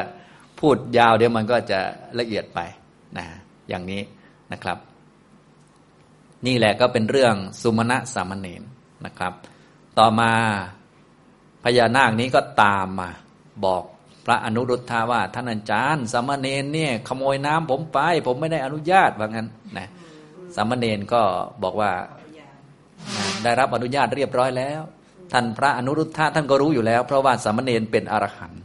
[0.60, 1.80] พูดยาวเดี๋ยวมันก็จะ
[2.18, 2.60] ละเอียดไป
[3.18, 3.26] นะ
[3.68, 4.02] อย่างนี้
[4.52, 4.78] นะครับ
[6.46, 8.62] นี่แหละก็เป็นเรื่องสุมาณะสามเณร
[9.06, 9.32] นะครับ
[9.98, 10.30] ต่อมา
[11.64, 13.10] พญานาคนี้ก็ตามมา
[13.64, 13.84] บอก
[14.26, 19.48] พระอนุรุทธาว่าท่านอาจารย์สามเณรเนี่ยขโมยน้ำผมไป ผมไม่ได้อนุญาตว่างั้น
[19.78, 19.88] นะ
[20.56, 21.22] สามเณรก็
[21.62, 21.90] บอกว่า
[23.42, 24.80] ได้รับอนุญาตเรียบร้อยแล้ว
[25.32, 28.62] ท่านพระอนุรุทธะท่านก็รู้อยู่แล้ว เพราะว่าสามเณรเป็นอรหันต์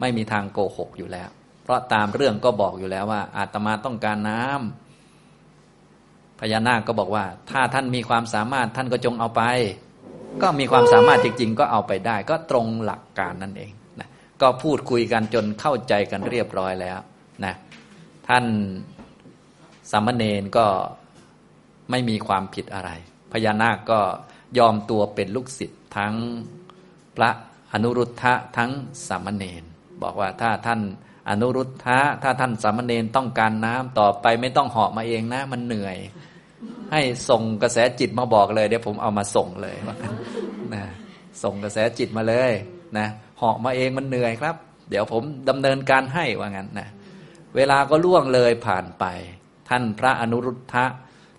[0.00, 1.28] ไม่มีทางโกหกอยู่แล้ว
[1.64, 9.42] เพราะตามเรื่องก็บอกอยู่แล้วว่า อาตมาต้องการน้ำพญานาคก็บอกว่า ถ้าท่านมีความสามารถท่านก็จงเอาไป
[10.42, 13.72] ก็มีความสามารถจริงๆ ก็เอาไปได้ ก็ตรงหลักการนั่นเอง
[14.42, 16.98] ก็พูดคุยกันจนเข้าใจกันเรียบร้อยแล้ว
[17.44, 17.54] นะ
[18.28, 18.44] ท่าน
[19.90, 20.66] สามเณรก็
[21.90, 22.90] ไม่มีความผิดอะไร
[23.32, 24.00] พญานาคก็
[24.58, 26.14] ยอมตัวเป็นลูกศิษย์ทั้ง
[27.16, 27.30] พระ
[27.72, 28.70] อนุรุทธะทั้ง
[29.08, 29.62] สามเณร
[30.02, 30.80] บอกว่าถ้าท่าน
[31.28, 35.96] อนุรุทธะถ้าท่านสามเณรต้องการน้ำต่อไปไม่ต้องเหาะมาเองนะ มันเหนื่อย
[36.92, 39.76] ให้ส่งกระแสจิตมาบอกเลย เดี๋ยวผมเอามาส่งเลย
[40.74, 40.84] นะ
[41.42, 42.52] ส่งกระแสจิตมาเลย
[42.98, 43.06] นะ
[43.38, 44.56] เหาะมาเองมันเหนื่อยครับ
[44.90, 46.88] เดี๋ยวผมดำเนินการให้ว่างั้นนะ
[47.56, 49.04] เวลาก็ล่วงเลยผ่านไป
[49.68, 50.86] ท่านพระอนุรุทธะ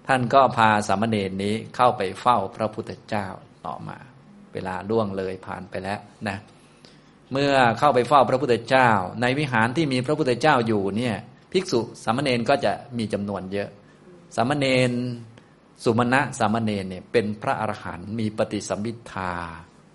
[0.08, 3.28] ท่านก็พาสามเณรนี้เข้าไปเฝ้าพระพุทธเจ้า
[3.66, 3.98] ต่อมา
[4.54, 6.38] เวลาล่วงเลยผ่านไปแล้วนะ
[7.32, 8.90] เมื่อเข้าไปเฝ้าพระพุทธเจ้า
[9.22, 11.16] ในวิหารที่มีพระพุทธเจ้าอยู่เนี่ย
[11.52, 13.70] ภิกษุสามเณรก็จะมีจำนวนเยอะ
[14.36, 14.92] สามเณร
[15.84, 19.34] สุมาณะสามเณรเนี่ยเป็นพระอรหันต์มีปฏิสัมพิทา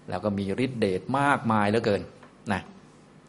[0.09, 2.03] แล้วก็มีฤทธิเดชมากมายเหลือเกิน
[2.53, 2.61] นะ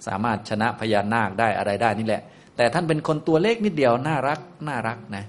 [0.07, 2.21] สามารถชนะพญานาคได้อะไรได้นี่แหละ
[2.57, 5.24] แต่ท่านเป็นคนตัวเล็กนิดเดียวน่ารักน่ารักนะ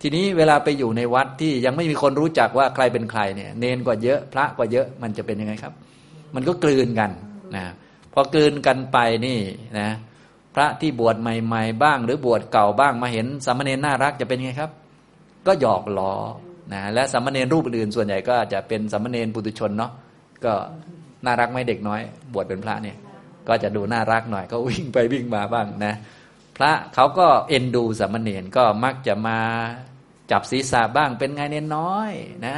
[0.00, 5.72] ทีนี้เวลาไปอยู่ในวัดที่ยังไม่มีคนรู้จักว่าใครเป็นใครเนี่ยเนนกว่าเยอะพระกว่าเยอะมันจะเป็นยังไงครับ
[6.34, 7.10] มันก็กลืนกัน
[7.56, 7.64] นะ
[8.12, 9.38] พอกลืนกันไปนี่
[9.78, 9.88] นะ
[10.54, 14.70] พระที่บวชใหม่ ๆ บ้าง หรือบวชเก่าบ้างมาเห็นสามเณรน่ารักจะเป็นยังไงครับ
[15.46, 16.14] ก็หยอกล้อ
[16.72, 19.92] นะและสามเณรรูปอื่นส่วนใหญ่ก็จะเป็นสามเณรปุถุชนเนาะ
[20.46, 20.54] ก็
[21.24, 22.00] น่ารักไม่เด็กน้อย
[22.32, 22.96] บวชเป็นพระเนี่ย
[23.48, 25.94] ก็จะดูน่ารักหน่อย ก็วิ่งไปวิ่งมาบ้างนะ
[26.56, 29.38] พระเขาก็เอ็นดูสามเณรก็มักจะมา
[30.30, 32.12] จับศีรษะบ้างเป็นไงเน้นน้อย
[32.46, 32.56] นะ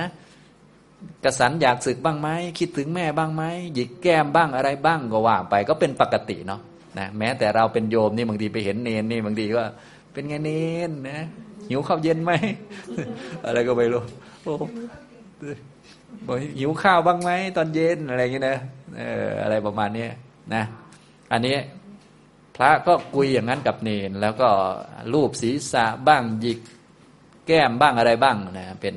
[1.24, 2.28] กระสันอยากศึกบ้างไหม
[2.58, 3.42] คิดถึงแม่บ้างไหม
[3.74, 6.60] หยิกแก้มบ้างอะไรบ้างก็ว่าไปก็เป็นปกติเนาะ
[6.98, 9.62] นะแม้แต่เราเป็นโยมนี่บางทีไปเห็นเนนนี่บางทีก็
[10.12, 10.50] เป็นไงเน
[10.88, 11.20] นนะ
[11.68, 12.32] หิวข้าวเย็นไหม
[13.46, 14.02] อะไรก็ไม่รู้
[14.42, 14.54] โอ้
[16.26, 18.58] บอกหิวข้าวบ้างไหมตอนเย็นอะไรอย่างเงี้ยนะ
[18.96, 20.06] เอออะไรประมาณนี้
[20.54, 20.62] นะ
[21.32, 21.56] อันนี้
[22.56, 24.48] พระก็คุยอย่างนั้นกับเนน แล้วก็
[25.12, 26.58] รูปศีรษะบ้างหยิก
[27.46, 28.94] แก้มบ้างอะไรบ้างนะเป็น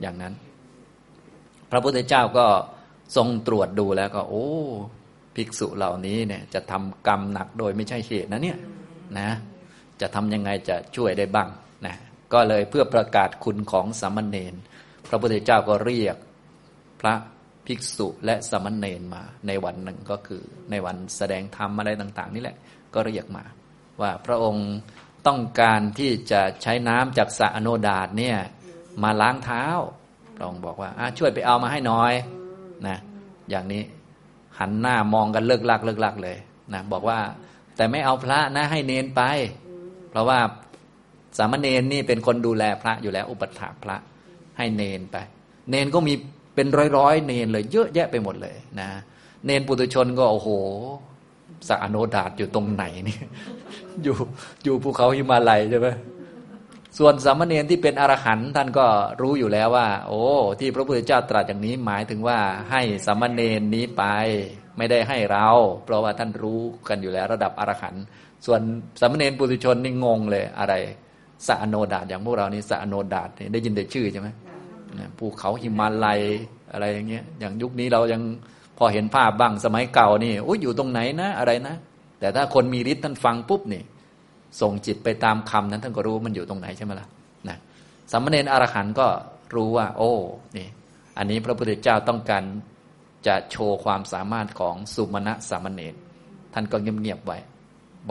[0.00, 0.34] อย่างนั้น
[1.70, 2.46] พระพุทธเจ้าก็
[3.16, 4.46] ทรงตรวจดูแล้วก็ โอ้
[5.34, 8.58] ภิกษุเหล่านี้เนี่ย จะทำกรรมหนักโดยไม่ใช่เหตุนะเนี่ย
[9.18, 9.30] นะ
[10.00, 11.48] จะทำยังไงจะช่วยได้บ้าง
[11.86, 11.94] นะ
[12.32, 14.54] ก็เลยเพื่อประกาศคุณของสามเณร
[15.08, 16.16] พระพุทธเจ้าก็เรียก
[17.00, 17.14] พระ
[17.66, 22.56] ภิกษุและสามเณรมาในวันหนึ่งก็คือในวันแสดงธรรมอะไรต่าง ๆ นี่แหละ
[22.94, 23.44] ก็เรียกมา
[24.00, 24.68] ว่าพระองค์
[25.26, 28.36] ต้องการที่จะใช้น้ำจากสระอโนดาตเนี่ย
[29.02, 29.64] มาล้างเท้า
[30.36, 32.14] พระองค์บอกว่าช่วยไปเอามาให้น่อย
[32.86, 32.98] นะ
[33.50, 33.82] อย่างนี้
[34.58, 36.36] หันหน้ามองกันเลิกลักเลิกลักเลย
[36.74, 37.18] นะบอกว่า
[37.76, 39.22] แต่ไม่เอาพระนะให้เนนไป
[40.10, 40.38] เพราะว่า
[41.38, 43.96] สามเณรนี่เป็นคนดูแลพระอยู่แล้ว อุปถาพระ
[44.58, 45.16] ให้เนนไป
[45.70, 46.14] เนนก็มี
[46.58, 48.88] เป็นร้อยๆเนนเลย เยอะแยะไปหมดเลยนะ
[49.44, 50.48] เนนปุถุชนก็โอ้โห
[51.68, 53.18] สะอโนดาตอยู่ตรงไหนนี่
[54.02, 54.16] อยู่
[54.64, 55.88] อยู่ภูเขาหิมาลัยใช่ไหม
[56.98, 58.86] ส่วนสามเณรที่เป็นอรหันต์ท่านก็
[59.20, 60.22] รู้อยู่แล้วว่า โอ้
[60.60, 62.38] ที่พระพุทธเจ้าตรัสอย่างนี้หมายถึงว่า
[62.70, 64.04] ให้สามเณรนี้ไป
[64.78, 65.48] ไม่ได้ให้เรา
[65.84, 68.02] เพราะว่าท่านรู้กันอยู่แล้ว ระดับอรหันต์
[68.46, 68.60] ส่วน
[69.00, 70.74] สามเณรปุถุชนนี่งงเลยอะไร
[71.46, 74.28] สะอโนดาตอย่างพวกเรานี่สะอโนดาตได้ยินแต่ชื่อใช่ไหม
[75.18, 76.20] ภูเขาหิมาลัย
[76.72, 78.22] อะไรอย่างเงี้ยอย่างยุคนี้เรายัง
[78.78, 81.74] พอเห็นภาพบ้างสมัยเก่านี่โอ้ยอยู่ตรงไหนนะอะไรนะ
[82.20, 83.82] แต่ถ้าคนมีฤทธิ์ท่านฟังปุ๊บนี่
[84.60, 87.06] ส่งจิตไปตามคำนั้นท่านก็รู้มันอยู่ตรงไหนใช่ไหมล่ะ
[87.48, 87.56] นะ
[88.10, 89.06] สามเณรอรหันต์ก็
[89.54, 90.12] รู้ว่า โอ้
[90.56, 90.68] นี่
[91.18, 92.44] อันนี้พระพุทธเจ้าต้องการ
[93.26, 95.94] จะโชว์ความสามารถของสุมาณะสามเณร
[96.54, 97.38] ท่านก็เงียบๆไว้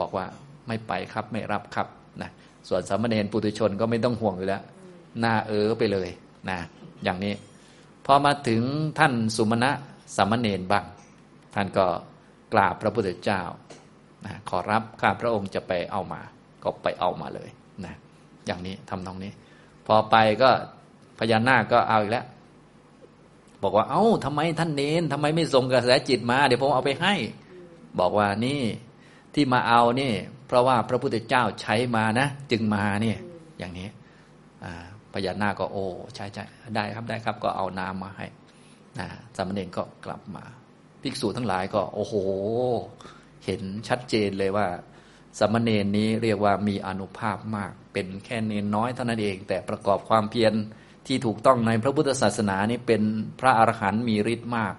[0.00, 0.24] บอกว่า
[0.68, 1.86] ไม่ไปครับไม่รับครับ
[2.22, 2.30] นะ
[2.68, 4.62] ส่วนสามเณรปุถุชนก็ไม่ต้องห่วงอยู่แล้ว
[5.20, 6.08] หน้าเออไปเลย
[6.50, 6.58] นะ
[7.04, 7.34] อย่างนี้
[8.06, 8.62] พอมาถึง
[8.98, 9.70] ท่านสุมาณะ
[10.16, 10.84] สามเณรบ้าง
[11.54, 11.86] ท่านก็
[12.52, 13.40] กราบพระพุทธเจ้า
[14.48, 16.20] ขอรับข้าพระองค์จะไปเอามา
[16.62, 17.48] ก็ไปเอามาเลย
[17.84, 17.94] นะ
[18.46, 19.32] อย่างนี้ทำตรงนี้
[19.86, 20.50] พอไปก็
[21.18, 22.26] พญานาคก็เอาอีกแล้ว
[23.62, 27.14] บอกว่า เอา้าทำไมท่านเน้นทำไมไม่ส่งกระแสจิตมา เดี๋ยวผมเอาไปให้
[27.98, 28.62] บอกว่านี่
[29.34, 30.12] ที่มาเอานี่
[30.46, 33.18] เพราะว่าพระพุทธเจ้าใช้มานะ จึงมาเนี่ย
[33.58, 33.88] อย่างนี้
[35.26, 36.44] ญานาคก็โอ้ใช่ใช่
[36.74, 38.26] ได้ครับได้ครับ ก็เอาน้ำมาให้
[38.98, 40.44] นะสามเณรก็กลับมา
[41.02, 42.14] ภิกษุทั้งหลายก็โอ้โห
[43.44, 44.66] เห็นชัดเจนเลยว่า
[45.38, 50.52] สมณเณรนี้เรียกว่ามีอนุภาพมาก เป็นแค่เนนน้อยเท่านั้นเอง แต่ประกอบความเพียร
[51.06, 53.02] ที่ถูกต้องในพระพุทธศาสนานี้เป็น
[53.40, 54.74] พระอรหันต์มีฤทธิ์มาก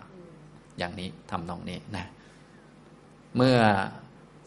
[0.78, 2.06] อย่างนี้ทำตรงนี้นะ
[3.36, 3.58] เมื่อ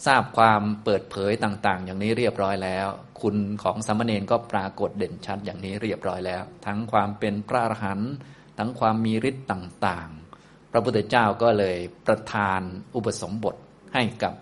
[0.06, 2.86] ทราบความเปิดเผยต่าง ๆ อย่างนี้เรียบร้อยแล้ว
[3.20, 8.12] คุณของสมณเณรก็ปรากฏเด่นชัดอย่างนี้เรียบร้อยแล้ว ทั้งความเป็นพระอรหันต์
[8.58, 11.76] ทั้งความมีฤทธิ์ต่างๆ พระพุทธเจ้าก็เลย
[12.06, 12.60] ประทาน
[12.96, 13.56] อุปสมบท
[13.94, 14.34] ให้กับ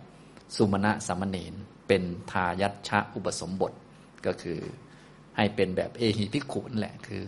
[0.57, 1.53] สุมาณะสมณเณร
[1.89, 3.73] เป็นทายัตชะอุปสมบท
[4.27, 4.61] ก็คือ
[5.37, 7.25] ให้เป็นแบบเอหิภิกขุนแหละคือ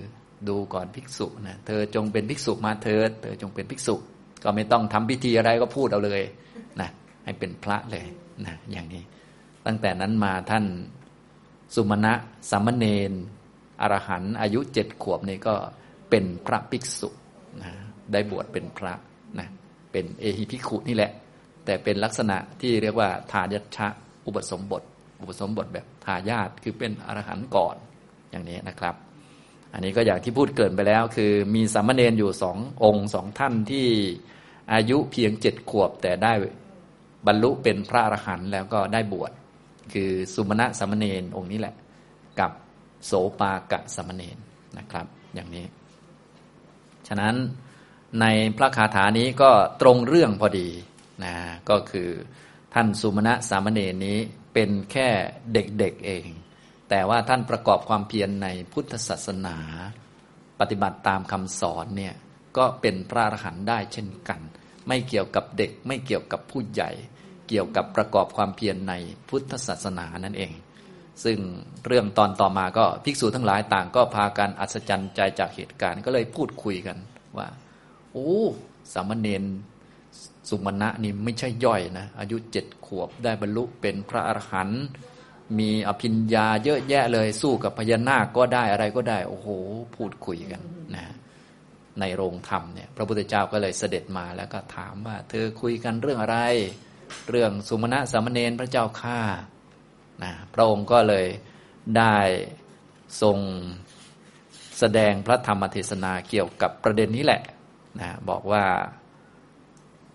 [0.48, 3.94] ดูก่อนภิกษุนะเธอจงเป็นภิกษุมาเถิดเธอจงเป็นภิกษุ
[4.44, 6.22] ก็ไม่ต้องทำพิธีอะไรก็พูดเอาเลย
[6.80, 6.90] นะ
[7.24, 8.06] ให้เป็นพระเลย
[8.46, 9.02] นะอย่างนี้
[9.66, 10.64] ตั้งแต่นั้นมาท่าน
[11.74, 12.12] สุมาณะ
[12.50, 13.12] สามเณร
[13.80, 15.54] อรหันอายุเจ็ดขวบนี่ก็
[16.10, 17.08] เป็นพระภิกษุ
[17.62, 17.72] นะ
[18.12, 18.92] ได้บวชเป็นพระ
[19.38, 19.48] นะ
[19.92, 21.12] เป็นเอหิภิกขุนี่แหละ
[21.64, 23.88] แต่เป็นลักษณะที่เรียกว่าทายัชะ
[24.26, 24.82] อุปสมบท
[25.20, 27.76] อุปสมบทแบบทายาทคือเป็นอรหันต์ก่อน
[28.30, 28.94] อย่างนี้นะครับ
[29.72, 33.86] อันนี้ก็อย่างที่พูดเกินไปแล้ว คือมีสามเณรอยู่สององค์สองท่านที่
[34.72, 36.32] อายุเพียงเจ็ดขวบแต่ได้
[37.26, 39.32] บรรลุเป็นพระอรหันต์แล้วก็ได้บวช
[39.92, 41.74] คือสุมาณะสามเณรองค์นี้แหละ
[42.40, 42.50] กับ
[43.06, 44.38] โสปากะสามเณร
[44.78, 45.64] นะครับ อย่างนี้
[47.08, 47.34] ฉะนั้น
[48.20, 49.50] ในพระคาถานี้ก็
[49.80, 50.68] ตรงเรื่องพอดี
[51.24, 51.34] นะ
[51.70, 52.10] ก็คือ
[52.74, 54.18] ท่านสุมาณะสามเณรนี้
[54.54, 55.08] เป็นแค่
[55.52, 56.28] เด็กๆเเอง
[56.90, 59.56] แต่ว่าท่านประกอบความเพียรในพุทธศาสนา
[60.60, 62.14] ปฏิบัติตามคำสอนเนี่ย
[62.56, 64.40] ก็เป็นพระอรหันต์ได้เช่นกัน
[64.88, 66.90] ไม่เกี่ยวกับเด็กไม่เกี่ยวกับผู้ใหญ่
[67.52, 68.94] เกี่ยวกับประกอบความเพียรใน
[69.28, 70.52] พุทธศาสนานั่นเอง
[71.24, 71.38] ซึ่ง
[71.86, 76.98] เรื่องตอนต่อมาก็ภิกษุทั้งหลายต่างก็พากันอัศจรรย์ใจจากเหตุการณ์ก็เลยพูดคุยกัน
[77.38, 77.48] ว่า
[78.12, 78.32] โอ้
[78.92, 79.44] สามเณร
[80.48, 84.82] สุมาณะนี่ไม่ใช่ย่อยนะอายุเจ็ดขวบได้บรรลุเป็นพระอรหันต์
[85.58, 89.48] มีอภิญญาเยอะแยะเลยสู้กับพญานาคก็ได้อะไรก็ได้ โอ้โห
[89.96, 90.60] พูดคุยกัน
[90.94, 91.14] นะ
[92.00, 96.38] ในโรงธรรมเนี่ย พระพุทธเจ้าก็เลยเสด็จมาแล้วก็ถามว่า เธอคุยกันเรื่องอะไร
[97.30, 99.20] เรื่องสุมาณะสามเณรพระเจ้าข้า
[100.22, 101.26] นะพระองค์ก็เลย
[101.98, 102.16] ได้
[103.22, 103.38] ทรง
[104.78, 107.42] แสดงพระธรรมเทศนาเกี่ยวกับประเด็นนี้แหละ
[108.00, 108.64] นะบอกว่า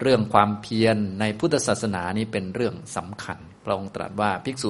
[0.02, 4.70] เรื่องความเพียรในพุทธศาสนานี้เป็นเรื่องสำคัญ พระองค์ตรัสว่าภิกษุ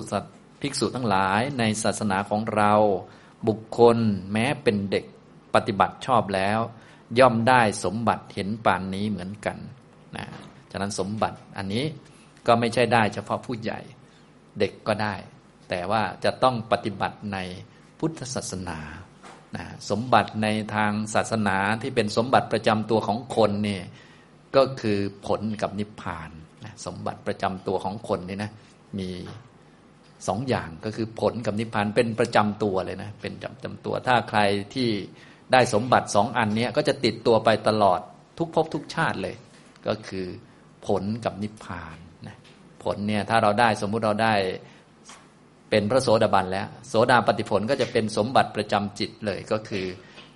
[0.62, 2.74] ภิกษุทั้งหลายในศาสนาของเรา
[3.48, 3.98] บุคคล
[4.32, 5.06] แม้เป็นเด็ก
[5.56, 6.60] ปฏิบัติชอบแล้ว
[7.20, 9.58] ย่อมได้สมบัติเห็นปานนี้เหมือนกัน
[10.16, 10.26] นะ
[10.72, 11.86] ฉะนั้นสมบัติอันนี้
[12.48, 13.80] ก็ไม่ใช่ได้เฉพาะผู้ใหญ่
[14.60, 15.16] เด็กก็ได้
[15.70, 17.38] แต่ว่าจะต้องปฏิบัติใน
[18.00, 18.80] พุทธศาสนา
[19.56, 23.84] นะสมบัติในทางศาสนาที่เป็นสมบัติประจำตัวของคนเนี่ย
[24.56, 26.30] ก็คือผลกับนิพพาน
[26.64, 28.52] นะสมบัติประจำตัวของคนนี่นะ
[29.00, 29.10] มี
[30.28, 34.40] สองอย่างก็คือผลกับนิพพานเป็นประจำตัวเลยนะเป็นประจำตัว ถ้าใคร
[34.74, 34.90] ที่
[35.52, 38.00] ได้สมบัติสองอันนี้ก็จะติดตัวไปตลอด
[38.38, 39.36] ทุกภพทุกชาติเลย
[39.88, 40.26] ก็คือ
[40.88, 41.98] ผลกับนิพพาน
[42.84, 44.34] ผลเนี่ยถ้าเราได้สมมุติเราได้
[45.70, 49.86] เป็นพระโสดาบันแล้ว โสดาปฏิผลก็จะเป็นสมบัติประจำจิตเลยก็คือ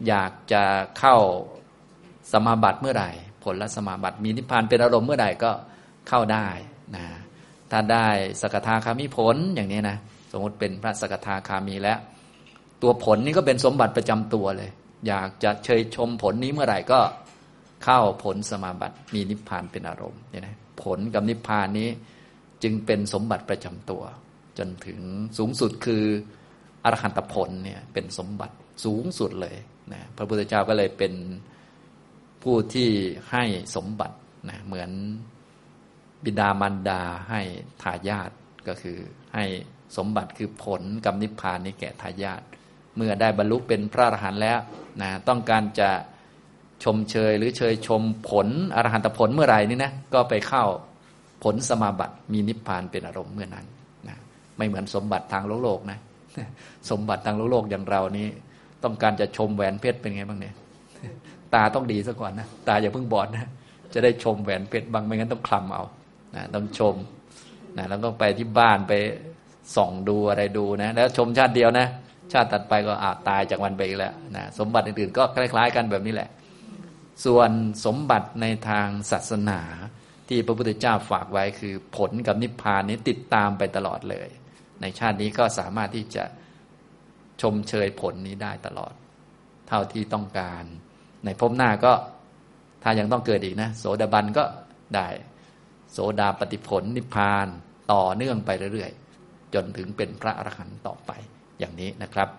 [0.08, 0.64] อยากจะ
[1.00, 1.16] เข้า
[2.34, 3.10] สมาบัติเมื่อไหร่
[3.44, 5.52] ผลและสมาบัติมีนิพพานเป็นอารมณ์เมื่อใดก็
[6.10, 6.48] เข้าได้
[6.96, 7.06] นะ
[7.72, 8.08] ถ้าได้
[8.42, 9.98] สกทาคามิผลอย่างนี้นะ
[10.32, 12.00] สมมติเป็นพระสกทาคามีแล้ว
[12.82, 14.70] ตัวผลนี้ก็เป็นสมบัติประจำตัวเลย
[15.08, 17.00] อยากจะเชยชมผลนี้เมื่อไหร่ก็
[17.84, 21.90] เข้าผลสมาบัติมีนิพพานเป็นอารมณ์เนี่ยนะผลกับนิพพานนี้
[22.64, 24.04] จึงเป็นสมบัติประจำตัว
[24.58, 25.00] จนถึง
[25.38, 26.04] สูงสุดคือ
[26.84, 28.56] อรหันตผลเนี่ยเป็นสมบัติ
[28.86, 29.58] สูงสุดเลย
[29.94, 31.14] นะพระพุทธเจ้าก็เลยเป็น
[32.44, 32.90] ผู้ที่
[33.32, 33.44] ให้
[33.76, 34.18] สมบัติ
[34.50, 34.90] นะเหมือน
[36.24, 37.42] บิดามารดาให้
[37.82, 38.32] ทายาท
[38.68, 38.98] ก็คือ
[39.36, 39.46] ให้
[39.98, 42.42] สมบัติคือผลกับนิพพานนี้แก่ทายาท
[42.96, 44.60] เมื่อได้บรรลุเป็นพระอรหันต์แล้ว
[45.02, 45.90] นะต้องการจะ
[46.84, 50.66] ชมเชยหรือเชยชมผลอรหันตผลเมื่อไหร่นี่นะก็ไปเข้า
[51.44, 53.66] ผลสมาบัติมีนิพพานเป็นอารมณ์เมื่อนั้น
[54.08, 54.18] นะ
[54.58, 56.00] ไม่เหมือนสมบัติทางโลกโลกนะ
[56.90, 58.28] สมบัติทางโลกโลกอย่างเรานี้
[58.84, 60.56] ต้องการจะชมแหวนเพชรเป็นไงบ้างเนี่ย
[61.54, 63.50] ตาต้องดีซะก่อนนะตาอย่าเพิ่งบอดนะ
[63.94, 65.84] จะได้ชมแหวนเพชรบางไม่งั้นต้องคลำเอา
[66.36, 66.96] นะต้องชม
[67.78, 68.94] นะแล้วก็ไปที่บ้านไป
[69.76, 71.88] ส่องดูอะไรดูนะ แล้วชมชาติเดียวนะ
[72.34, 76.30] ชาติตัดไปก็อาจตายจากวันไปอีกแล้วนะสมบัติอื่นๆก็คล้าย ๆ กันแบบนี้แหละ
[77.26, 77.50] ส่วน
[77.86, 79.60] สมบัติในทางศาสนา
[80.28, 84.30] ที่พระพุทธเจ้าฝากไว้คือผลกับนิพพานนี้ติดตามไปตลอดเลย
[84.82, 86.24] ในชาตินี้ก็สามารถที่จะ
[87.42, 88.94] ชมเชยผลนี้ได้ตลอด
[89.68, 90.64] เท่าที่ต้องการ
[91.26, 91.94] ในภพหน้าก็
[92.84, 94.44] ถ้ายังต้องเกิดอีกนะ โสดาบันก็
[94.96, 95.08] ได้
[95.92, 97.48] โสดาปฏิผลนิพพาน
[97.92, 101.12] ต่อเนื่องไปเรื่อยๆ จนถึงเป็นพระอรหันต์ต่อไป
[101.60, 102.30] อย่างนี้นะครับ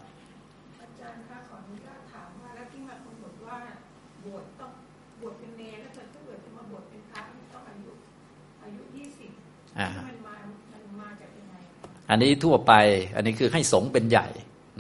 [9.79, 10.37] อ่ามันมา
[10.73, 11.55] มันมาจากยังไง
[12.11, 12.73] อันนี้ทั่วไป
[13.17, 14.29] อันนี้คือให้สงเป็นใหญ่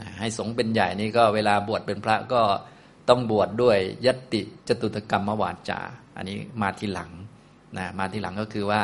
[0.00, 2.42] นะให้สงเป็นใหญ่นี่ก็เวลาบวชเป็นพระก็
[3.08, 5.80] ต้องบวชดด้วยยติจตุตกรรมวาจา
[6.16, 7.10] อันนี้มาทีหลัง
[7.78, 8.82] นะมาทีหลังก็คือว่า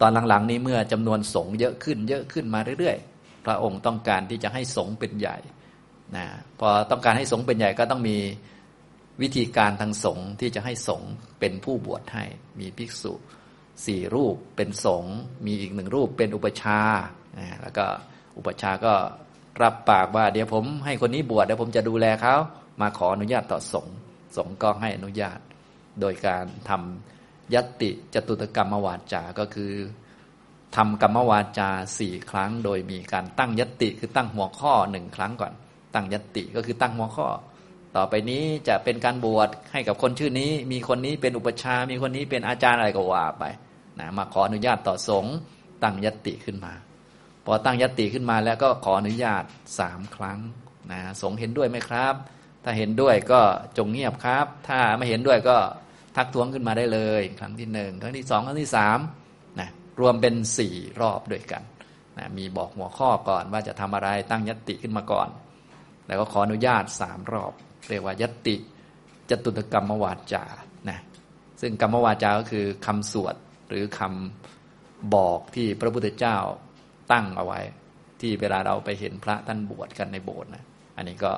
[0.00, 5.36] ตอนหลังๆนี้เมื่อจำนวนสงเยอะขึ้น เยอะขึ้นมาเรื่อยๆ พระองค์ต้องการที่จะให้สงเป็นใหญ่
[6.16, 6.26] นะ
[6.60, 8.16] พอต้องการให้สงเป็นใหญ่ก็ต้องมี
[9.22, 11.02] วิธีการทางสงที่จะให้สง
[11.40, 12.24] เป็นผู้บวชให้
[12.60, 13.12] มีภิกษุ
[13.86, 15.04] สี่รูปเป็นสง
[15.46, 16.80] มีอีกหนึ่งรูปเป็นอุปชา
[17.62, 17.86] แล้วก็
[18.36, 18.94] อุปชาก็
[19.62, 22.34] รับปากว่า เดี๋ยวผมให้คนนี้บวชเดี๋ยวผมจะดูแลเขา
[22.80, 23.86] มาขออนุญาตต่อสง
[24.36, 25.38] สงก็ให้อนุญาต
[26.00, 29.72] โดยการทำยติจตุตกรรมวาจา ก็คือ
[30.76, 35.52] ทำกรรมวาจาสี่ครั้ง โดยมีการตั้งยติคือตั้งหัวข้อหนึ่งครั้งก่อน
[35.94, 37.28] ตั้งยติก็คือตั้งหัวข้อ
[37.96, 43.44] ต่อไปนี้จะเป็นการบวชให้กับคนชื่อนี้ มีคนนี้เป็นอุปชา มีคนนี้เป็นอาจารย์อะไรก็ว่าไป
[44.00, 45.34] นะมาขออนุญาตต่อสงฆ์
[45.82, 46.72] ตั้งยติขึ้นมา
[47.44, 49.44] พอตั้งยติขึ้นมาแล้วก็ขออนุญาต
[49.78, 50.38] สามครั้ง
[50.90, 52.14] นะสงฆ์เห็นด้วยไหมครับ
[52.64, 53.40] ถ้าเห็นด้วยก็
[53.78, 55.56] จงเงียบครับ ถ้าไม่เห็นด้วยก็
[56.16, 58.98] ทักท้วงขึ้นมาได้เลย ครั้งที่หนึ่งครั้งที่สองครั้งที่สาม
[59.60, 59.70] นะ
[60.00, 61.62] รวมเป็นสี่รอบด้วยกัน
[62.18, 65.28] นะมีบอกหัวข้อก่อนว่าจะทำอะไรตั้งยติขึ้นมาก่อน
[66.06, 67.52] แล้วก็ขออนุญาตสามรอบ
[67.88, 68.56] เรียกว่ายติ
[69.30, 70.44] จตุตกรรมวาจา
[70.88, 70.98] นะ
[71.60, 73.34] ซึ่งกรรมวาจาก็คือคำสวด
[73.70, 76.36] หรือคำบอกที่พระพุทธเจ้า
[77.12, 77.60] ตั้งเอาไว้
[78.20, 80.64] ที่เวลาเราไปเห็นพระท่านบวชกันในโบสถ์นะ
[80.96, 81.32] อันนี้ก็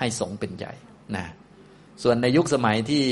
[0.00, 0.72] ให้สงเป็นใหญ่
[1.16, 1.24] นะ
[2.02, 3.04] ส่วนในยุคสมัยที่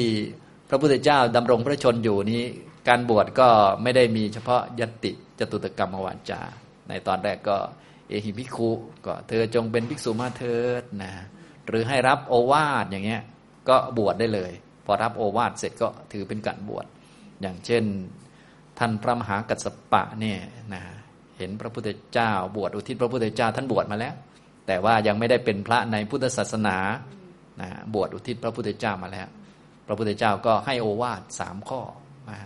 [0.68, 2.43] พระพุทธเจ้าดำรงพระชนอยู่นี้
[2.89, 3.49] การบวชก็
[3.83, 6.43] ไม่ได้มีเฉพาะยตติจตุตกรรมวาจา
[6.89, 7.57] ในตอนแรกก็
[8.09, 8.70] เอหิภิกขุ
[9.07, 11.12] ก็เธอจงเป็นภิกษุมาเถิดนะ
[11.66, 13.23] หรือให้รับโอวาทอย่างเงี้ย
[13.68, 14.53] ก็บวชได้เลย
[14.87, 16.87] พอรับโอวาทเสร็จก็ถือเป็นการบวช
[17.43, 17.85] อย่างเช่น
[18.85, 20.39] ท่านพระมหากัสสปะเนี่ย
[20.74, 20.83] นะ
[21.39, 24.14] เห็นพระพุทธเจ้า บวชอุทิศพระพุทธเจ้าท่านบวชมาแล้ว
[24.66, 26.76] แต่ว่ายังไม่ได้เป็นพระในพุทธศาสนา
[27.61, 29.28] นะบวชอุทิศพระพุทธเจ้ามาแล้ว
[29.87, 31.80] พระพุทธเจ้าก็ให้โอวาทสามข้อ
[32.28, 32.39] มา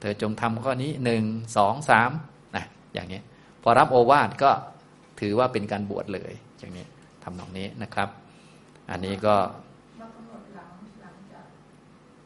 [0.00, 1.22] เธอจงทำข้อนี้หนึ่ง
[1.56, 2.10] สองสาม
[2.56, 2.64] นะ
[2.94, 3.20] อย่างนี้
[3.62, 4.50] พอรับโอวาทก็
[5.20, 6.86] ถือว่าเป็นการบวชเลย อย่างนี้
[7.24, 8.08] ทำนองนี้นะครับ
[8.90, 9.36] อันนี้ก็
[10.00, 10.72] มากำหนดหลัง
[11.02, 11.46] หลังจาก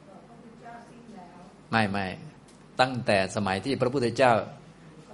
[0.04, 1.36] เอ่อพระพุทธเจ้าสิ้นแล้ว
[1.72, 2.06] ไม่ไม่
[2.80, 4.32] ตั้งแต่สมัยที่พระพุทธเจ้า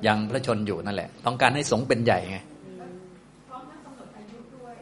[0.06, 2.72] ยังพระชนอยู่นั่นแหละ ต้องการให้สงเป็นใหญ่ไงกำหน
[4.06, 4.76] ดอายุด้วย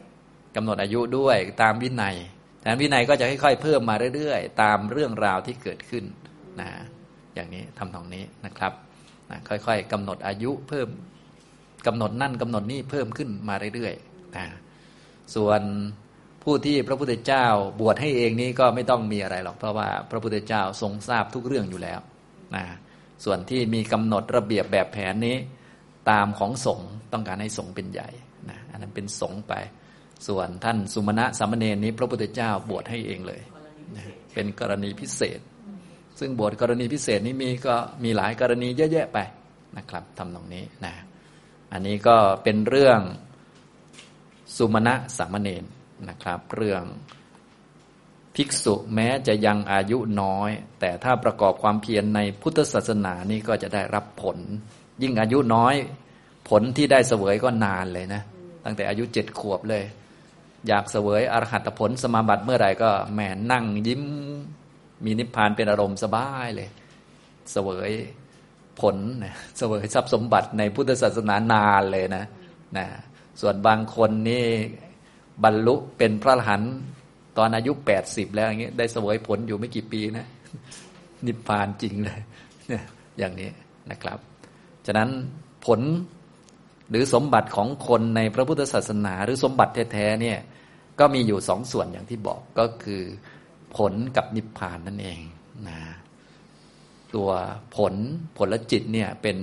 [0.55, 2.15] กำหนดอายุด้วยตามวินัย
[2.61, 6.03] แต่วินัยก็จะค่อยๆเพิ่มมาเรื่อยๆ ตามเรื่องราวที่เกิดขึ้น
[6.59, 6.69] นะ
[7.35, 8.73] อย่างนี้ทำตรงนี้นะครับ
[9.29, 10.87] นะค่อยๆกำหนดอายุเพิ่ม
[11.87, 14.45] กำหนดนั่นกำหนดนี่เพิ่มขึ้นมาเรื่อยๆนะ
[15.35, 15.61] ส่วน
[16.43, 17.45] ผู้ที่พระพุทธเจ้า
[17.79, 21.99] บวชให้เองนี้ก็ไม่ต้องมีอะไรหรอกเพราะว่าพระพุทธเจ้าทรงทราบทุกเรื่องอยู่แล้ว
[22.55, 22.63] นะ
[23.23, 25.37] ส่วนที่มีกำหนดระเบียบแบบแผนนี้
[26.09, 28.09] ตามของสงฆ์ต้องการให้สงฆ์เป็นใหญ่
[28.49, 29.53] นะอันนั้นเป็นสงฆ์ไป
[30.27, 33.41] ส่วนท่านสุมาณะสามเณรนี้ พระพุทธเจ้าบวชให้เองเลย
[33.95, 35.39] นะเป็นกรณีพิเศษ
[36.19, 39.17] ซึ่งบวชกรณีพิเศษนี้มีก็มีหลายกรณีเยอะแยะไป
[39.77, 40.93] นะครับทำตรงนี้นะ
[41.71, 42.99] อันนี้ก็เป็นเรื่อง
[44.57, 45.63] สุมาณะสามเณร
[46.09, 46.83] นะครับ เรื่อง
[48.39, 54.37] ภิกษุแม้จะยังอายุน้อย แต่ถ้าประกอบความเพียรในพุทธศาสนานี่ก็จะได้รับผล
[55.01, 55.75] ยิ่งอายุน้อย
[56.49, 58.21] ผลที่ได้เสวยก็นานเลยนะ
[58.65, 59.83] ตั้งแต่อายุเจ็ดขวบเลย
[60.67, 63.19] อยากเสวยอรหัตผลสมาบัติเมื่อไหร่ก็แหม
[63.51, 64.03] นั่งยิ้ม
[65.05, 66.69] มีนิพพานเป็นอารมณ์สบายเลย
[67.51, 67.91] เสวย
[68.79, 68.97] ผล
[69.57, 72.25] เสวยทรัพย์สมบัติในพุทธศาสนานานเลยนะ
[72.77, 72.85] นะ
[73.41, 74.45] ส่วนบางคนนี่
[75.43, 76.67] บรรลุเป็นพระอรหันต
[77.37, 80.27] ตอนอายุแปดสิบแล้วอย่างเงี้ยได้เสวยผลอยู่ไม่กี่ปีนะ
[81.25, 82.19] นิพพานจริงเลย
[82.67, 82.83] เนี่ย
[83.19, 83.49] อย่างนี้
[83.91, 84.19] นะครับ
[84.85, 85.09] ฉะนั้น
[85.65, 85.79] ผล
[86.89, 90.39] หรือสมบัติของคนในพระพุทธศาสนา หรือสมบัติแท้ๆเนี่ย
[90.99, 93.01] ก็มีอยู่สองส่วนอย่างที่บอกก็คือ
[93.77, 95.19] ผลกับนิพพานนั่นเอง
[95.67, 95.79] นะ
[97.15, 97.29] ตัว
[97.75, 97.93] ผล
[98.37, 99.37] ผลและจิตเนี่ยเป็น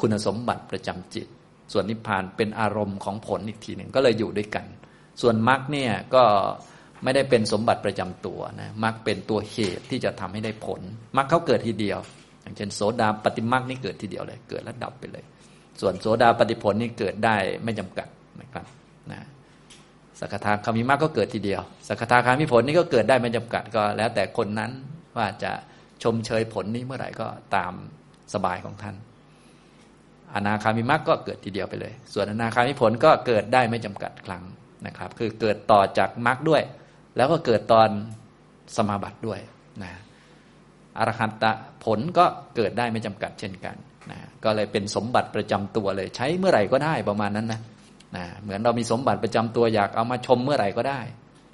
[0.00, 1.26] คุณสมบัติประจำจิต
[1.72, 4.66] ส่วนนิพพานเป็นอารมณ์ของผลอีกทีหนึ่งก็เลยอยู่ด้วยกัน
[5.20, 6.24] ส่วนมรรคเนี่ยก็
[7.06, 10.80] ไม่ได้เป็นสมบัติประจำตัวนะมรรคเป็นตัวเหตุที่จะทำให้ได้ผล
[11.16, 11.98] มรรคเขาเกิดทีเดียว
[12.42, 15.24] อย่างเช่นโสดาปฏิมรรคนี่เกิดทีเดียวเลย เกิดแล้วดับไปเลย
[15.80, 18.08] ส่วนโสดาปฏิผลนี่เกิดได้ไม่จำกัด
[18.40, 18.66] นะครับ
[19.12, 19.20] นะ
[20.20, 24.70] สกทาคามิมรรคก็เกิดทีเดียวสกทาคามิผลนี่ก็เกิดได้ไม่จำกัดก็ แล้วแต่คนนั้น
[25.16, 25.52] ว่าจะ
[26.02, 27.26] ชมเชยผลนี้เมื่อไหร่ก็
[27.56, 27.72] ตาม
[28.34, 28.96] สบายของท่าน
[30.34, 34.44] อนาคามิมรรคก็เกิดทีเดียวไปเลย ส่วนอนาคามิผลก็เกิดได้ไม่จำกัดครั้ง
[34.86, 36.62] นะครับ คือเกิดต่อจากมรรคด้วย
[37.16, 37.88] แล้วก็เกิดตอน
[38.76, 39.40] สมาบัติด้วย
[39.82, 39.92] นะ
[40.98, 41.44] อรหันต
[41.84, 42.24] ผลก็
[42.56, 43.76] เกิดได้ไม่จำกัดเช่นกัน
[44.10, 47.60] นะก็เลยเป็นสมบัติประจำตัวเลย ใช้เมื่อไหร่ก็ได้ประมาณนั้นนะ
[48.16, 51.00] นะเหมือนเรามีสมบัติประจำตัวอยากเอามาชมเมื่อไหร่ก็ได้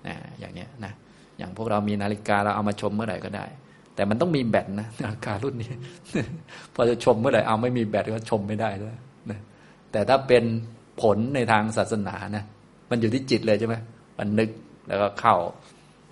[0.06, 0.92] นะอย่างเนี้ยนะ
[1.38, 3.46] อย่างพวกเรามีนาฬิกาเราเอามาชมเมื่อไหร่ก็ได้
[3.94, 5.70] แต่มันต้องมีแบตนะนาฬิการุ่นนี้
[6.74, 8.88] พอจะชมเมื่อไหร่เอาไม่มีแบตก็ชมไม่ได้แล้ว
[9.30, 9.38] นะ
[9.92, 10.44] แต่ถ้าเป็น
[11.02, 12.44] ผลในทางศาสนานะ
[12.90, 13.74] มันอยู่ที่จิตเลยใช่ไหม
[14.18, 14.50] มันนึก
[14.88, 15.36] แล้วก็เข้า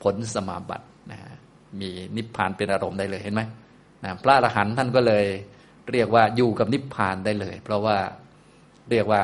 [0.02, 1.32] ผลสมาบัตินะฮะ
[1.80, 3.42] มีนิพพานเป็นอารมณ์ได้เลยเห็นไหม
[4.04, 5.24] นะพระอรหันต์ท่านก็เลย
[5.92, 7.96] เรียกว่าอยู่กับนิพพานได้เลย เพราะว่า
[8.90, 9.22] เรียกว่า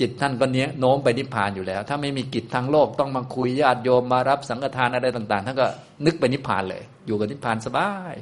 [0.00, 5.66] จิตท่านก็เนี้ยโน้มไปนิพพานอยู่แล้ว ถ้าไม่มีกิจทางโลกต้องมาคุยญาติโยมมารับสังฆทานอะไรต่าง ๆ ท่านก็
[6.06, 8.14] นึกไปนิพพานเลย อยู่กับนิพพานสบาย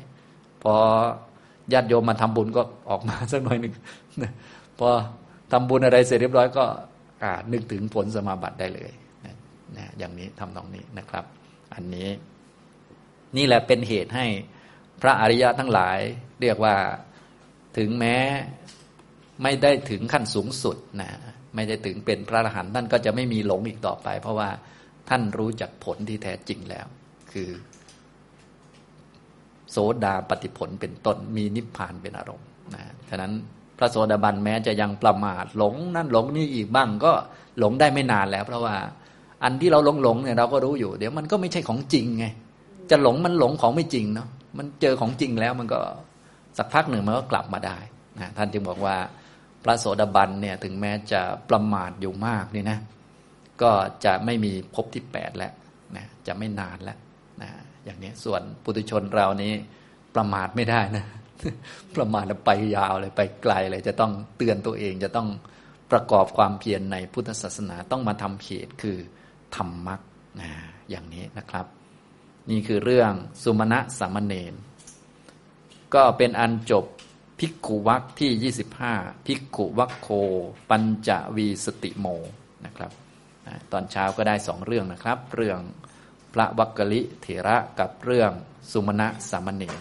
[0.62, 0.74] พอ
[1.72, 3.74] ญาติโยมมาทำบุญก็ออกมาสักหน่อยหนึ่ง
[4.78, 4.88] พอ
[5.52, 6.64] ทำบุญอะไรเสร็จเรียบร้อยก็
[7.52, 8.90] นึกถึงผลสมาบัติได้เลย
[9.78, 11.24] นะอย่างนี้ทำตรงนี้นะครับ
[11.74, 12.08] อันนี้
[13.36, 14.26] นี่แหละเป็นเหตุให้
[15.02, 15.98] พระอริยะทั้งหลาย
[16.40, 16.74] เรียกว่า
[17.78, 18.16] ถึงแม้
[19.42, 21.10] ไม่ได้ถึงขั้นสูงสุดนะ
[21.54, 24.50] ไม่ได้ถึงเป็นพระอรหันต์ท่านก็จะไม่มีหลงอีกต่อไป เพราะว่า
[25.08, 26.86] ท่านรู้จักผลที่แท้จริงแล้ว
[27.32, 27.50] คือ
[29.70, 33.32] โสดาปฏิผลเป็นต้นมีนิพพานเป็นอารมณ์นะฉะนั้น
[33.78, 37.12] พระโสดาบันแม้จะยังประมาทหลงนั่นหลงนี่อีกบ้างก็
[37.58, 38.76] หลงได้ไม่นานแล้ว เพราะว่า
[39.44, 42.26] อันที่เราหลงหลงเนี่ยเราก็รู้อยู่ เดี๋ยวมันก็ไม่ใช่ของจริงไง
[42.90, 44.28] จะหลงมันหลงของไม่จริงเนาะ
[44.58, 45.80] มันเจอของจริงแล้วมันก็
[46.58, 47.78] สักพักหนึ่งมันก็กลับมาได้
[48.20, 48.96] นะท่านจึงบอกว่า
[49.62, 51.20] พระโสดาบันเนี่ยถึงแม้จะ
[51.50, 52.78] ประมาทอยู่มากนี่นะ
[53.62, 53.70] ก็
[54.04, 55.52] จะไม่มีภพที่แปดแล้ว
[55.96, 56.98] นะจะไม่นานแล้ว
[57.42, 57.50] นะ
[57.84, 59.52] อย่างนี้ส่วนปุถุชนเรานี้
[60.14, 61.06] ประมาทไม่ได้นะ
[61.96, 65.28] ประมาทไปยาวเลยไปไกลเลยจะต้องเตือนตัวเองจะต้อง
[65.92, 68.98] ประกอบความเพียรในพุทธศาสนาต้องมาทำเขตคือ
[69.56, 69.96] ธรรมะ
[70.40, 70.50] นะ
[70.90, 71.66] อย่างนี้นะครับ
[72.50, 74.54] นี่คือเรื่องสุมาณะสามเณร
[75.94, 76.84] ก็เป็นอันจบ
[77.38, 78.52] ภิกขุวักที่
[78.88, 80.08] 25ภิกขุวัคโค
[80.70, 82.06] ปัญจวีสติโม
[82.66, 82.90] นะครับ
[83.72, 85.60] ตอนเช้าก็ได้สองเรื่องนะครับ เรื่อง
[86.34, 88.32] พระวักกลิเถระกับเรื่อง
[88.72, 89.80] สุมาณะสามเณร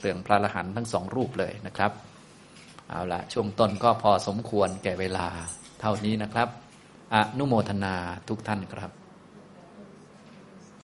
[0.00, 1.92] เรื่องพระอรหันทั้งสองรูปเลยนะครับ
[2.88, 5.26] เอาละช่วงต้นก็พอสมควรแก่เวลา
[5.80, 6.48] เท่านี้นะครับ
[7.14, 7.94] อนุโมทนา
[8.28, 8.90] ทุกท่านครับ